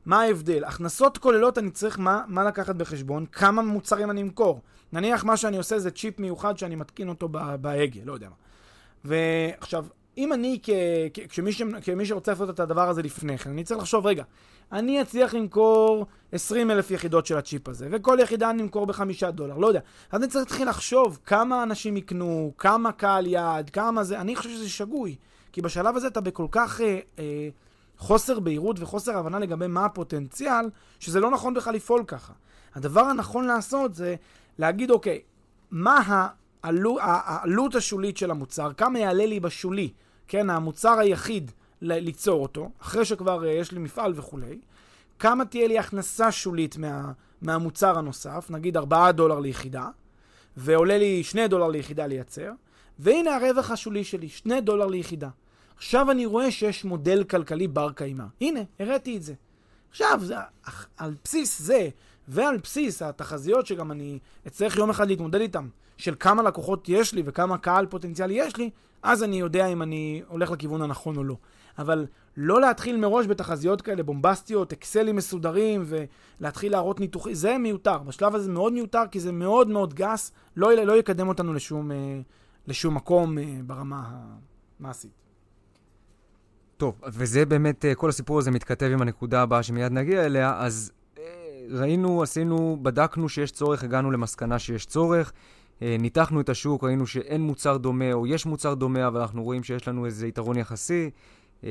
[0.06, 0.64] מה ההבדל?
[0.64, 4.60] הכנסות כוללות אני צריך מה, מה לקחת בחשבון, כמה מוצרים אני אמכור.
[4.92, 7.28] נניח מה שאני עושה זה צ'יפ מיוחד שאני מתקין אותו
[7.60, 8.34] בהגה, לא יודע מה.
[9.04, 9.86] ועכשיו,
[10.18, 10.70] אם אני, כ,
[11.14, 14.22] כ, כמי, ש, כמי שרוצה לעשות את הדבר הזה לפני כן, אני צריך לחשוב, רגע,
[14.72, 19.56] אני אצליח למכור 20 אלף יחידות של הצ'יפ הזה, וכל יחידה אני אמכור בחמישה דולר,
[19.56, 19.80] לא יודע.
[20.12, 24.50] אז אני צריך להתחיל לחשוב כמה אנשים יקנו, כמה קהל יעד, כמה זה, אני חושב
[24.50, 25.16] שזה שגוי.
[25.52, 27.48] כי בשלב הזה אתה בכל כך אה, אה,
[27.98, 32.32] חוסר בהירות וחוסר הבנה לגבי מה הפוטנציאל, שזה לא נכון בכלל לפעול ככה.
[32.74, 34.14] הדבר הנכון לעשות זה
[34.58, 35.20] להגיד, אוקיי,
[35.70, 36.28] מה
[36.62, 39.90] העלות, העלות השולית של המוצר, כמה יעלה לי בשולי,
[40.28, 41.50] כן, המוצר היחיד
[41.82, 44.58] ליצור אותו, אחרי שכבר uh, יש לי מפעל וכולי,
[45.18, 47.12] כמה תהיה לי הכנסה שולית מה,
[47.42, 49.88] מהמוצר הנוסף, נגיד 4 דולר ליחידה,
[50.56, 52.52] ועולה לי 2 דולר ליחידה לייצר,
[52.98, 55.28] והנה הרווח השולי שלי, 2 דולר ליחידה.
[55.76, 58.24] עכשיו אני רואה שיש מודל כלכלי בר קיימא.
[58.40, 59.34] הנה, הראיתי את זה.
[59.90, 60.34] עכשיו, זה,
[60.96, 61.88] על בסיס זה,
[62.28, 67.22] ועל בסיס התחזיות שגם אני אצטרך יום אחד להתמודד איתם, של כמה לקוחות יש לי
[67.24, 68.70] וכמה קהל פוטנציאלי יש לי,
[69.02, 71.36] אז אני יודע אם אני הולך לכיוון הנכון או לא.
[71.78, 77.98] אבל לא להתחיל מראש בתחזיות כאלה בומבסטיות, אקסלים מסודרים, ולהתחיל להראות ניתוחים, זה מיותר.
[77.98, 81.92] בשלב הזה זה מאוד מיותר, כי זה מאוד מאוד גס, לא, לא יקדם אותנו לשום,
[81.92, 82.20] אה,
[82.66, 84.10] לשום מקום אה, ברמה
[84.80, 85.10] המעשית.
[86.76, 90.92] טוב, וזה באמת, אה, כל הסיפור הזה מתכתב עם הנקודה הבאה שמיד נגיע אליה, אז
[91.70, 95.32] ראינו, עשינו, בדקנו שיש צורך, הגענו למסקנה שיש צורך.
[95.80, 99.88] ניתחנו את השוק, ראינו שאין מוצר דומה או יש מוצר דומה, אבל אנחנו רואים שיש
[99.88, 101.10] לנו איזה יתרון יחסי.
[101.64, 101.70] אה,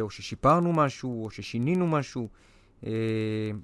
[0.00, 2.28] או ששיפרנו משהו, או ששינינו משהו.
[2.86, 2.90] אה,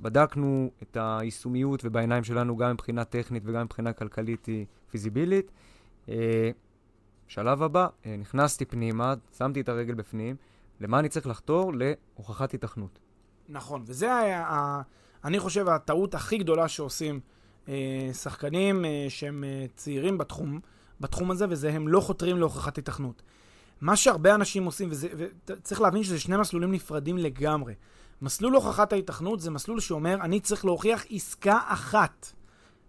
[0.01, 5.51] בדקנו את היישומיות, ובעיניים שלנו גם מבחינה טכנית וגם מבחינה כלכלית היא פיזיבילית.
[6.09, 6.51] אה,
[7.29, 10.37] שלב הבא, נכנסתי פנימה, שמתי את הרגל בפנים,
[10.81, 11.73] למה אני צריך לחתור?
[11.75, 12.99] להוכחת התכנות.
[13.49, 14.83] נכון, וזה היה,
[15.25, 17.36] אני חושב, הטעות הכי גדולה שעושים אה,
[18.13, 20.61] שחקנים אה, שהם אה, צעירים בתחום,
[21.01, 23.23] בתחום הזה, וזה הם לא חותרים להוכחת התכנות.
[23.81, 25.09] מה שהרבה אנשים עושים, וזה,
[25.47, 27.75] וצריך להבין שזה שני מסלולים נפרדים לגמרי.
[28.23, 32.33] מסלול הוכחת ההיתכנות זה מסלול שאומר, אני צריך להוכיח עסקה אחת.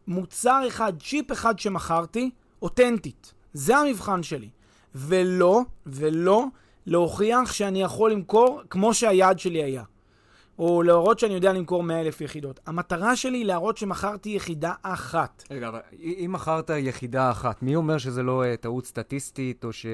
[0.07, 2.29] מוצר אחד, צ'יפ אחד שמכרתי,
[2.61, 3.33] אותנטית.
[3.53, 4.49] זה המבחן שלי.
[4.95, 6.45] ולא, ולא
[6.85, 9.83] להוכיח שאני יכול למכור כמו שהיעד שלי היה.
[10.59, 12.59] או להראות שאני יודע למכור 100 אלף יחידות.
[12.65, 15.43] המטרה שלי היא להראות שמכרתי יחידה אחת.
[15.51, 19.85] רגע, אבל אם מכרת יחידה אחת, מי אומר שזה לא uh, טעות סטטיסטית, או ש...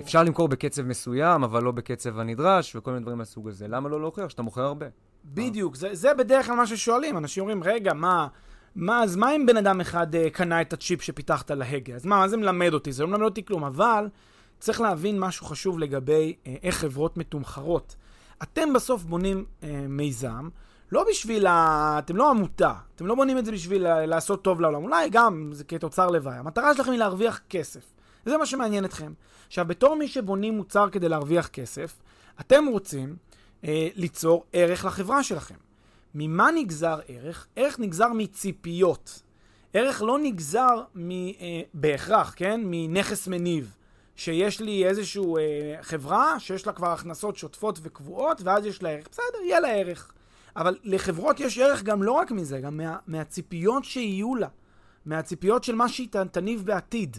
[0.00, 3.68] אפשר למכור בקצב מסוים, אבל לא בקצב הנדרש, וכל מיני דברים מהסוג הזה.
[3.68, 4.86] למה לא להוכיח שאתה מוכר הרבה?
[5.24, 7.16] בדיוק, זה, זה בדרך כלל מה ששואלים.
[7.18, 8.28] אנשים אומרים, רגע, מה,
[8.76, 11.94] מה, אז מה אם בן אדם אחד uh, קנה את הצ'יפ שפיתחת להגה?
[11.94, 12.92] אז מה, מה זה מלמד אותי?
[12.92, 14.08] זה לא מלמד אותי כלום, אבל
[14.58, 17.96] צריך להבין משהו חשוב לגבי uh, איך חברות מתומחרות.
[18.44, 20.48] אתם בסוף בונים uh, מיזם,
[20.92, 21.96] לא בשביל ה...
[21.98, 25.64] אתם לא עמותה, אתם לא בונים את זה בשביל לעשות טוב לעולם, אולי גם זה
[25.64, 26.36] כתוצר לוואי.
[26.36, 27.94] המטרה שלכם היא להרוויח כסף.
[28.26, 29.12] זה מה שמעניין אתכם.
[29.46, 31.96] עכשיו, בתור מי שבונים מוצר כדי להרוויח כסף,
[32.40, 33.16] אתם רוצים
[33.64, 35.54] אה, ליצור ערך לחברה שלכם.
[36.14, 37.46] ממה נגזר ערך?
[37.56, 39.22] ערך נגזר מציפיות.
[39.72, 42.60] ערך לא נגזר מ, אה, בהכרח, כן?
[42.64, 43.76] מנכס מניב.
[44.16, 49.08] שיש לי איזושהי אה, חברה שיש לה כבר הכנסות שוטפות וקבועות, ואז יש לה ערך.
[49.10, 50.12] בסדר, יהיה לה ערך.
[50.56, 54.48] אבל לחברות יש ערך גם לא רק מזה, גם מה, מהציפיות שיהיו לה.
[55.06, 57.16] מהציפיות של מה שהיא תניב בעתיד.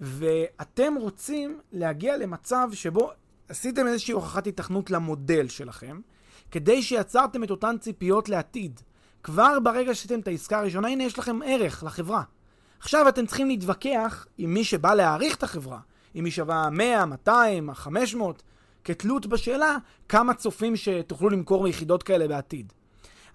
[0.00, 3.10] ואתם רוצים להגיע למצב שבו
[3.48, 6.00] עשיתם איזושהי הוכחת התכנות למודל שלכם,
[6.50, 8.80] כדי שיצרתם את אותן ציפיות לעתיד.
[9.22, 12.22] כבר ברגע שעשיתם את העסקה הראשונה, הנה יש לכם ערך לחברה.
[12.80, 15.78] עכשיו אתם צריכים להתווכח עם מי שבא להעריך את החברה,
[16.14, 18.42] אם היא שווה 100, 200, 500,
[18.84, 19.76] כתלות בשאלה
[20.08, 22.72] כמה צופים שתוכלו למכור מיחידות כאלה בעתיד.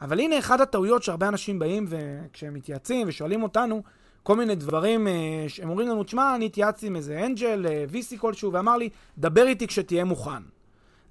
[0.02, 3.84] אבל הנה אחת הטעויות שהרבה אנשים באים וכשהם מתייעצים ושואלים אותנו
[4.24, 5.14] כל מיני דברים, אה,
[5.62, 9.48] הם אומרים לנו, תשמע, אני התייעצתי עם איזה אנג'ל, אה, VC כלשהו, ואמר לי, דבר
[9.48, 10.44] איתי כשתהיה מוכן.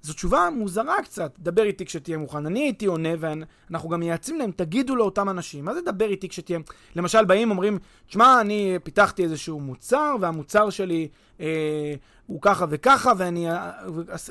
[0.01, 2.45] זו תשובה מוזרה קצת, דבר איתי כשתהיה מוכן.
[2.45, 6.59] אני הייתי עונה, ואנחנו גם מייעצים להם, תגידו לאותם אנשים, מה זה דבר איתי כשתהיה...
[6.95, 11.07] למשל, באים, אומרים, תשמע, אני פיתחתי איזשהו מוצר, והמוצר שלי
[11.39, 11.93] אה,
[12.27, 13.71] הוא ככה וככה, ואני אה,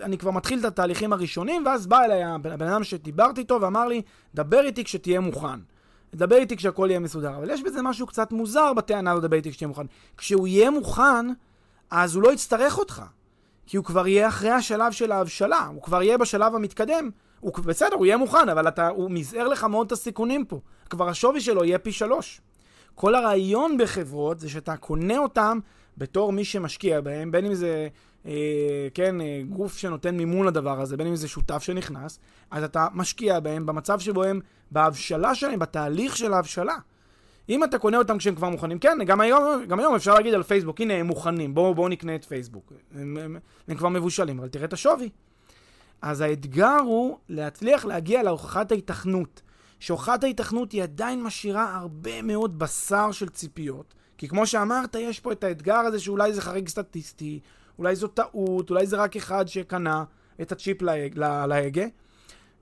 [0.02, 4.02] אני כבר מתחיל את התהליכים הראשונים, ואז בא אליי הבן אדם שדיברתי איתו ואמר לי,
[4.34, 5.60] דבר איתי כשתהיה מוכן.
[6.14, 7.36] דבר איתי כשהכול יהיה מסודר.
[7.36, 9.86] אבל יש בזה משהו קצת מוזר בטענה לדבר איתי כשתהיה מוכן.
[10.16, 11.26] כשהוא יהיה מוכן,
[11.90, 13.02] אז הוא לא יצטרך אותך.
[13.68, 17.10] כי הוא כבר יהיה אחרי השלב של ההבשלה, הוא כבר יהיה בשלב המתקדם.
[17.40, 20.60] הוא בסדר, הוא יהיה מוכן, אבל אתה, הוא מזער לך מאוד את הסיכונים פה.
[20.90, 22.40] כבר השווי שלו יהיה פי שלוש.
[22.94, 25.58] כל הרעיון בחברות זה שאתה קונה אותם
[25.98, 27.88] בתור מי שמשקיע בהם, בין אם זה,
[28.26, 32.18] אה, כן, אה, גוף שנותן מימון לדבר הזה, בין אם זה שותף שנכנס,
[32.50, 34.40] אז אתה משקיע בהם במצב שבו הם
[34.70, 36.76] בהבשלה שלהם, בתהליך של ההבשלה.
[37.48, 40.42] אם אתה קונה אותם כשהם כבר מוכנים, כן, גם היום, גם היום אפשר להגיד על
[40.42, 42.72] פייסבוק, הנה הם מוכנים, בואו בוא נקנה את פייסבוק.
[42.94, 43.36] הם, הם,
[43.68, 45.10] הם כבר מבושלים, אבל תראה את השווי.
[46.02, 49.42] אז האתגר הוא להצליח להגיע להוכחת ההיתכנות.
[49.80, 53.94] שהוכחת ההיתכנות היא עדיין משאירה הרבה מאוד בשר של ציפיות.
[54.18, 57.40] כי כמו שאמרת, יש פה את האתגר הזה שאולי זה חריג סטטיסטי,
[57.78, 60.04] אולי זו טעות, אולי זה רק אחד שקנה
[60.40, 60.82] את הצ'יפ
[61.46, 61.86] להגה.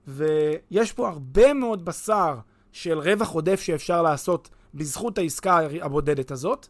[0.07, 2.35] ויש פה הרבה מאוד בשר
[2.71, 6.67] של רווח עודף שאפשר לעשות בזכות העסקה הבודדת הזאת,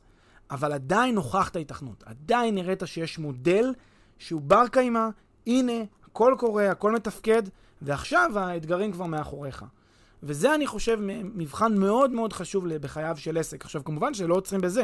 [0.51, 2.03] אבל עדיין הוכחת ההיתכנות.
[2.05, 3.73] עדיין הראית שיש מודל
[4.17, 5.07] שהוא בר קיימא,
[5.47, 5.73] הנה,
[6.05, 7.43] הכל קורה, הכל מתפקד,
[7.81, 9.65] ועכשיו האתגרים כבר מאחוריך.
[10.23, 13.65] וזה, אני חושב, מבחן מאוד מאוד חשוב בחייו של עסק.
[13.65, 14.83] עכשיו, כמובן שלא עוצרים בזה.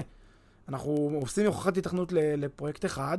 [0.70, 3.18] אנחנו עושים הוכחת התכנות לפרויקט אחד,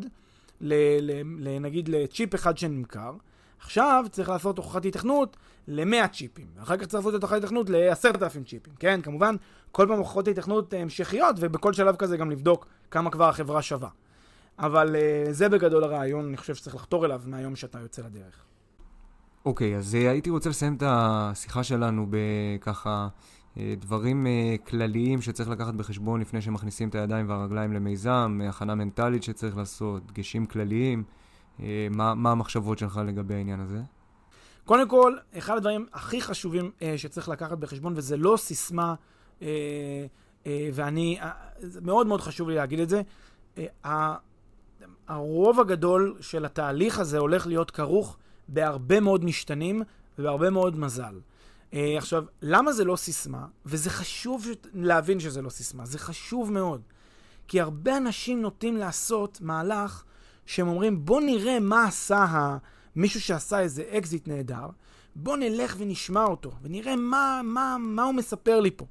[1.60, 3.12] נגיד לצ'יפ אחד שנמכר,
[3.58, 5.36] עכשיו צריך לעשות הוכחת התכנות
[5.68, 9.02] ל-100 צ'יפים, ואחר כך צריך לעשות הוכחת התכנות ל-10,000 צ'יפים, כן?
[9.02, 9.36] כמובן,
[9.74, 13.88] כל פעם הוכחות התכנות המשכיות, ובכל שלב כזה גם לבדוק כמה כבר החברה שווה.
[14.58, 18.44] אבל uh, זה בגדול הרעיון, אני חושב שצריך לחתור אליו מהיום שאתה יוצא לדרך.
[19.44, 23.08] אוקיי, okay, אז uh, הייתי רוצה לסיים את השיחה שלנו בככה
[23.54, 29.22] uh, דברים uh, כלליים שצריך לקחת בחשבון לפני שמכניסים את הידיים והרגליים למיזם, הכנה מנטלית
[29.22, 31.04] שצריך לעשות, דגשים כלליים.
[31.62, 33.80] אה, מה, מה המחשבות שלך לגבי העניין הזה?
[34.64, 38.94] קודם כל, אחד הדברים הכי חשובים אה, שצריך לקחת בחשבון, וזה לא סיסמה,
[40.72, 41.30] ואני, אה,
[41.82, 43.02] מאוד מאוד חשוב לי להגיד את זה,
[43.84, 44.14] אה,
[45.08, 48.16] הרוב הגדול של התהליך הזה הולך להיות כרוך
[48.48, 49.82] בהרבה מאוד משתנים
[50.18, 51.20] ובהרבה מאוד מזל.
[51.74, 53.46] אה, עכשיו, למה זה לא סיסמה?
[53.66, 56.82] וזה חשוב להבין שזה לא סיסמה, זה חשוב מאוד.
[57.48, 60.04] כי הרבה אנשים נוטים לעשות מהלך
[60.46, 62.56] שהם אומרים, בוא נראה מה עשה
[62.96, 64.66] מישהו שעשה איזה אקזיט נהדר,
[65.16, 68.86] בוא נלך ונשמע אותו, ונראה מה, מה, מה הוא מספר לי פה.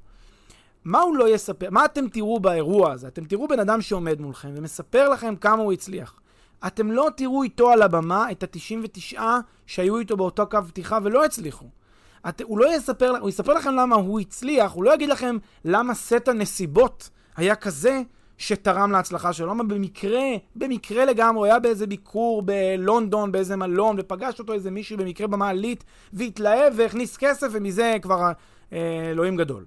[0.85, 1.67] מה הוא לא יספר?
[1.71, 3.07] מה אתם תראו באירוע הזה?
[3.07, 6.19] אתם תראו בן אדם שעומד מולכם ומספר לכם כמה הוא הצליח.
[6.67, 9.19] אתם לא תראו איתו על הבמה את ה-99
[9.65, 11.65] שהיו איתו באותו קו פתיחה ולא הצליחו.
[12.29, 15.93] את, הוא לא יספר, הוא יספר לכם למה הוא הצליח, הוא לא יגיד לכם למה
[15.93, 18.01] סט הנסיבות היה כזה
[18.37, 19.47] שתרם להצלחה שלו.
[19.47, 20.21] למה במקרה,
[20.55, 25.83] במקרה לגמרי, הוא היה באיזה ביקור בלונדון, באיזה מלון, ופגש אותו איזה מישהו במקרה במעלית,
[26.13, 28.31] והתלהב והכניס כסף, ומזה כבר
[28.73, 29.65] אה, אלוהים גדול.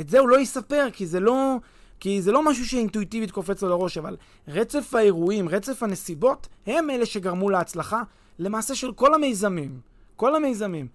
[0.00, 1.56] את זה הוא לא יספר, כי זה לא...
[2.00, 4.16] כי זה לא משהו שאינטואיטיבית קופץ לו לראש, אבל
[4.48, 8.02] רצף האירועים, רצף הנסיבות, הם אלה שגרמו להצלחה
[8.38, 9.80] למעשה של כל המיזמים.
[10.16, 10.86] כל המיזמים.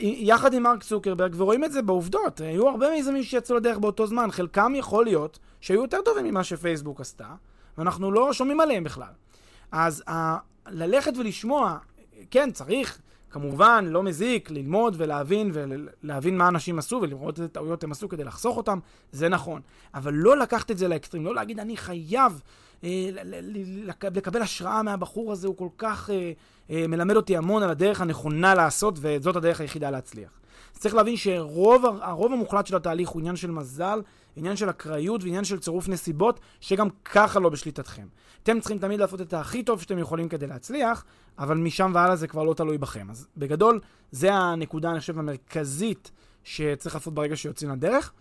[0.00, 2.40] יחד עם מרק צוקרברג, ורואים את זה בעובדות.
[2.40, 7.00] היו הרבה מיזמים שיצאו לדרך באותו זמן, חלקם יכול להיות שהיו יותר טובים ממה שפייסבוק
[7.00, 7.28] עשתה,
[7.78, 9.12] ואנחנו לא שומעים עליהם בכלל.
[9.72, 11.78] אז ה- ללכת ולשמוע,
[12.30, 12.98] כן, צריך,
[13.32, 18.24] כמובן, לא מזיק, ללמוד ולהבין, ולהבין מה אנשים עשו, ולראות איזה טעויות הם עשו כדי
[18.24, 18.78] לחסוך אותם,
[19.12, 19.60] זה נכון.
[19.94, 22.40] אבל לא לקחת את זה לאקסטרים, לא להגיד, אני חייב
[22.84, 23.08] אה,
[24.14, 26.32] לקבל השראה מהבחור הזה, הוא כל כך אה,
[26.70, 30.30] אה, מלמד אותי המון על הדרך הנכונה לעשות, וזאת הדרך היחידה להצליח.
[30.72, 34.00] צריך להבין שרוב הרוב המוחלט של התהליך הוא עניין של מזל,
[34.36, 38.06] עניין של אקראיות ועניין של צירוף נסיבות, שגם ככה לא בשליטתכם.
[38.42, 41.04] אתם צריכים תמיד לעשות את הכי טוב שאתם יכולים כדי להצליח,
[41.38, 43.10] אבל משם והלאה זה כבר לא תלוי בכם.
[43.10, 43.80] אז בגדול,
[44.10, 46.10] זה הנקודה, אני חושב, המרכזית
[46.44, 48.12] שצריך לעשות ברגע שיוצאים לדרך.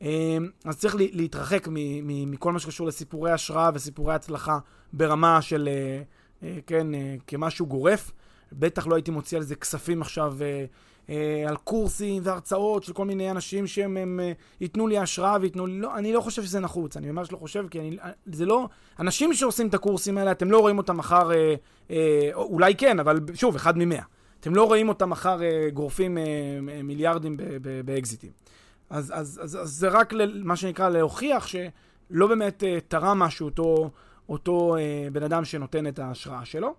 [0.00, 1.68] אמ, אז צריך להתרחק
[2.02, 4.58] מכל מה שקשור לסיפורי השראה וסיפורי הצלחה
[4.92, 6.02] ברמה של, אה,
[6.42, 8.12] אה, כן, אה, כמשהו גורף,
[8.52, 10.36] בטח לא הייתי מוציא על זה כספים עכשיו
[11.48, 15.80] על קורסים והרצאות של כל מיני אנשים שהם הם, אה, ייתנו לי השראה וייתנו לי...
[15.80, 17.96] לא, אני לא חושב שזה נחוץ, אני ממש לא חושב, כי אני...
[18.26, 18.68] זה לא...
[18.98, 21.32] אנשים שעושים את הקורסים האלה, אתם לא רואים אותם מחר...
[21.32, 21.54] אה,
[21.90, 24.02] אה, אולי כן, אבל שוב, אחד ממאה.
[24.40, 26.22] אתם לא רואים אותם מחר אה, גורפים אה,
[26.68, 27.36] אה מיליארדים
[27.84, 28.30] באקזיטים.
[28.90, 30.12] אז, אז, אז, אז זה רק
[30.44, 33.90] מה שנקרא להוכיח שלא באמת אה, תרם משהו אותו,
[34.28, 36.74] אותו אה, בן אדם שנותן את ההשראה שלו.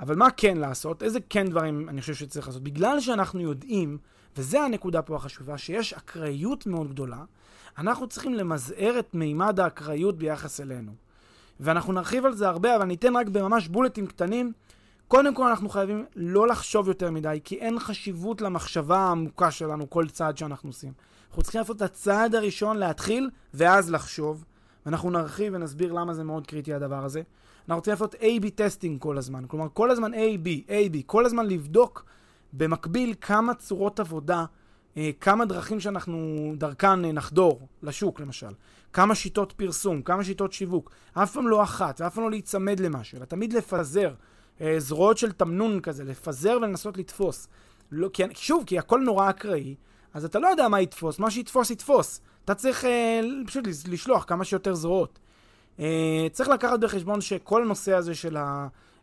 [0.00, 1.02] אבל מה כן לעשות?
[1.02, 2.62] איזה כן דברים אני חושב שצריך לעשות?
[2.62, 3.98] בגלל שאנחנו יודעים,
[4.36, 7.24] וזו הנקודה פה החשובה, שיש אקראיות מאוד גדולה,
[7.78, 10.92] אנחנו צריכים למזער את מימד האקראיות ביחס אלינו.
[11.60, 14.52] ואנחנו נרחיב על זה הרבה, אבל ניתן רק בממש בולטים קטנים.
[15.08, 20.08] קודם כל אנחנו חייבים לא לחשוב יותר מדי, כי אין חשיבות למחשבה העמוקה שלנו כל
[20.08, 20.92] צעד שאנחנו עושים.
[21.28, 24.44] אנחנו צריכים לעשות את הצעד הראשון, להתחיל, ואז לחשוב.
[24.86, 27.22] ואנחנו נרחיב ונסביר למה זה מאוד קריטי הדבר הזה.
[27.68, 29.44] אנחנו רוצים לעשות A-B testing כל הזמן.
[29.48, 32.04] כלומר, כל הזמן A-B, A-B, כל הזמן לבדוק
[32.52, 34.44] במקביל כמה צורות עבודה,
[34.96, 38.50] אה, כמה דרכים שאנחנו דרכן אה, נחדור לשוק, למשל.
[38.92, 40.90] כמה שיטות פרסום, כמה שיטות שיווק.
[41.12, 44.14] אף פעם לא אחת, ואף פעם לא להיצמד למשהו, אלא תמיד לפזר.
[44.60, 47.48] אה, זרועות של תמנון כזה, לפזר ולנסות לתפוס.
[47.92, 49.74] לא, כי, שוב, כי הכל נורא אקראי,
[50.14, 52.20] אז אתה לא יודע מה יתפוס, מה שיתפוס יתפוס.
[52.44, 55.18] אתה צריך אה, פשוט לשלוח כמה שיותר זרועות.
[55.80, 58.36] אה, צריך לקחת בחשבון שכל הנושא הזה של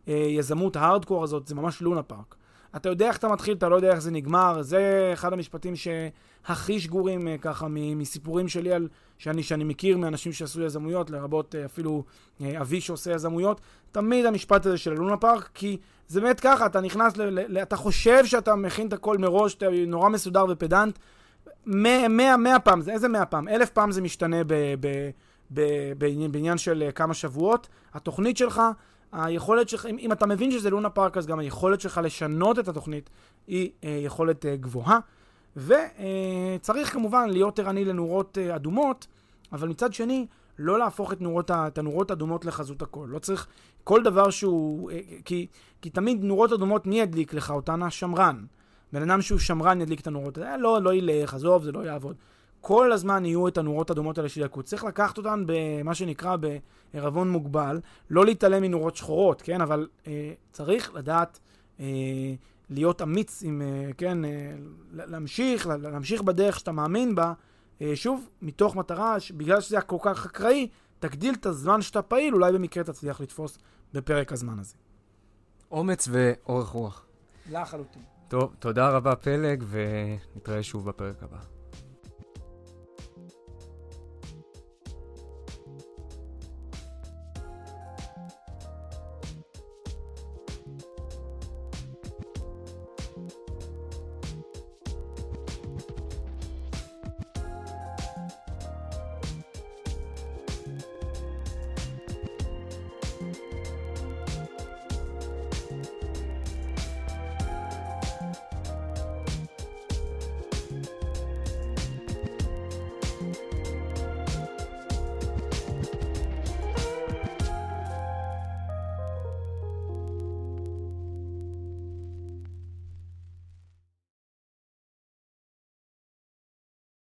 [0.07, 2.35] היזמות ההארדקור הזאת זה ממש לונה פארק.
[2.75, 4.61] אתה יודע איך אתה מתחיל, אתה לא יודע איך זה נגמר.
[4.61, 10.61] זה אחד המשפטים שהכי שגורים אה, ככה מסיפורים שלי על, שאני, שאני מכיר מאנשים שעשו
[10.61, 12.03] יזמויות, לרבות אה, אפילו
[12.61, 13.61] אבי שעושה יזמויות.
[13.91, 17.75] תמיד המשפט הזה של לונה פארק, כי זה באמת ככה, אתה נכנס, ל, ל, אתה
[17.75, 20.99] חושב שאתה מכין את הכל מראש, אתה נורא מסודר ופדנט.
[21.65, 23.47] מאה, מאה, מאה פעם, איזה מאה פעם?
[23.47, 25.09] אלף פעם זה משתנה ב, ב,
[25.97, 27.67] בעניין, בעניין של כמה שבועות.
[27.93, 28.61] התוכנית שלך
[29.11, 32.67] היכולת שלך, אם, אם אתה מבין שזה לונה פארק, אז גם היכולת שלך לשנות את
[32.67, 33.09] התוכנית
[33.47, 34.99] היא אה, יכולת אה, גבוהה.
[35.57, 39.07] וצריך אה, כמובן להיות ערני לנורות אה, אדומות,
[39.51, 40.27] אבל מצד שני,
[40.59, 43.07] לא להפוך את, נורות, את הנורות האדומות לחזות הכל.
[43.09, 43.47] לא צריך
[43.83, 44.91] כל דבר שהוא...
[44.91, 45.47] אה, כי,
[45.81, 47.83] כי תמיד נורות אדומות, מי ידליק לך אותן?
[47.83, 48.45] השמרן.
[48.93, 50.37] בן אדם שהוא שמרן ידליק את הנורות.
[50.37, 52.15] אה, לא, לא ילך, עזוב, זה לא יעבוד.
[52.67, 54.63] כל הזמן יהיו את הנורות הדומות האלה שידלקו.
[54.63, 56.35] צריך לקחת אותן במה שנקרא
[56.93, 59.61] בערבון מוגבל, לא להתעלם מנורות שחורות, כן?
[59.61, 61.39] אבל אה, צריך לדעת
[61.79, 61.85] אה,
[62.69, 64.29] להיות אמיץ עם, אה, כן, אה,
[64.91, 67.33] להמשיך, להמשיך בדרך שאתה מאמין בה,
[67.81, 70.67] אה, שוב, מתוך מטרה, בגלל שזה היה כל כך אקראי,
[70.99, 73.57] תגדיל את הזמן שאתה פעיל, אולי במקרה תצליח לתפוס
[73.93, 74.75] בפרק הזמן הזה.
[75.71, 77.05] אומץ ואורך רוח.
[77.51, 78.01] לחלוטין.
[78.27, 81.54] טוב, תודה רבה פלג, ונתראה שוב בפרק הבא.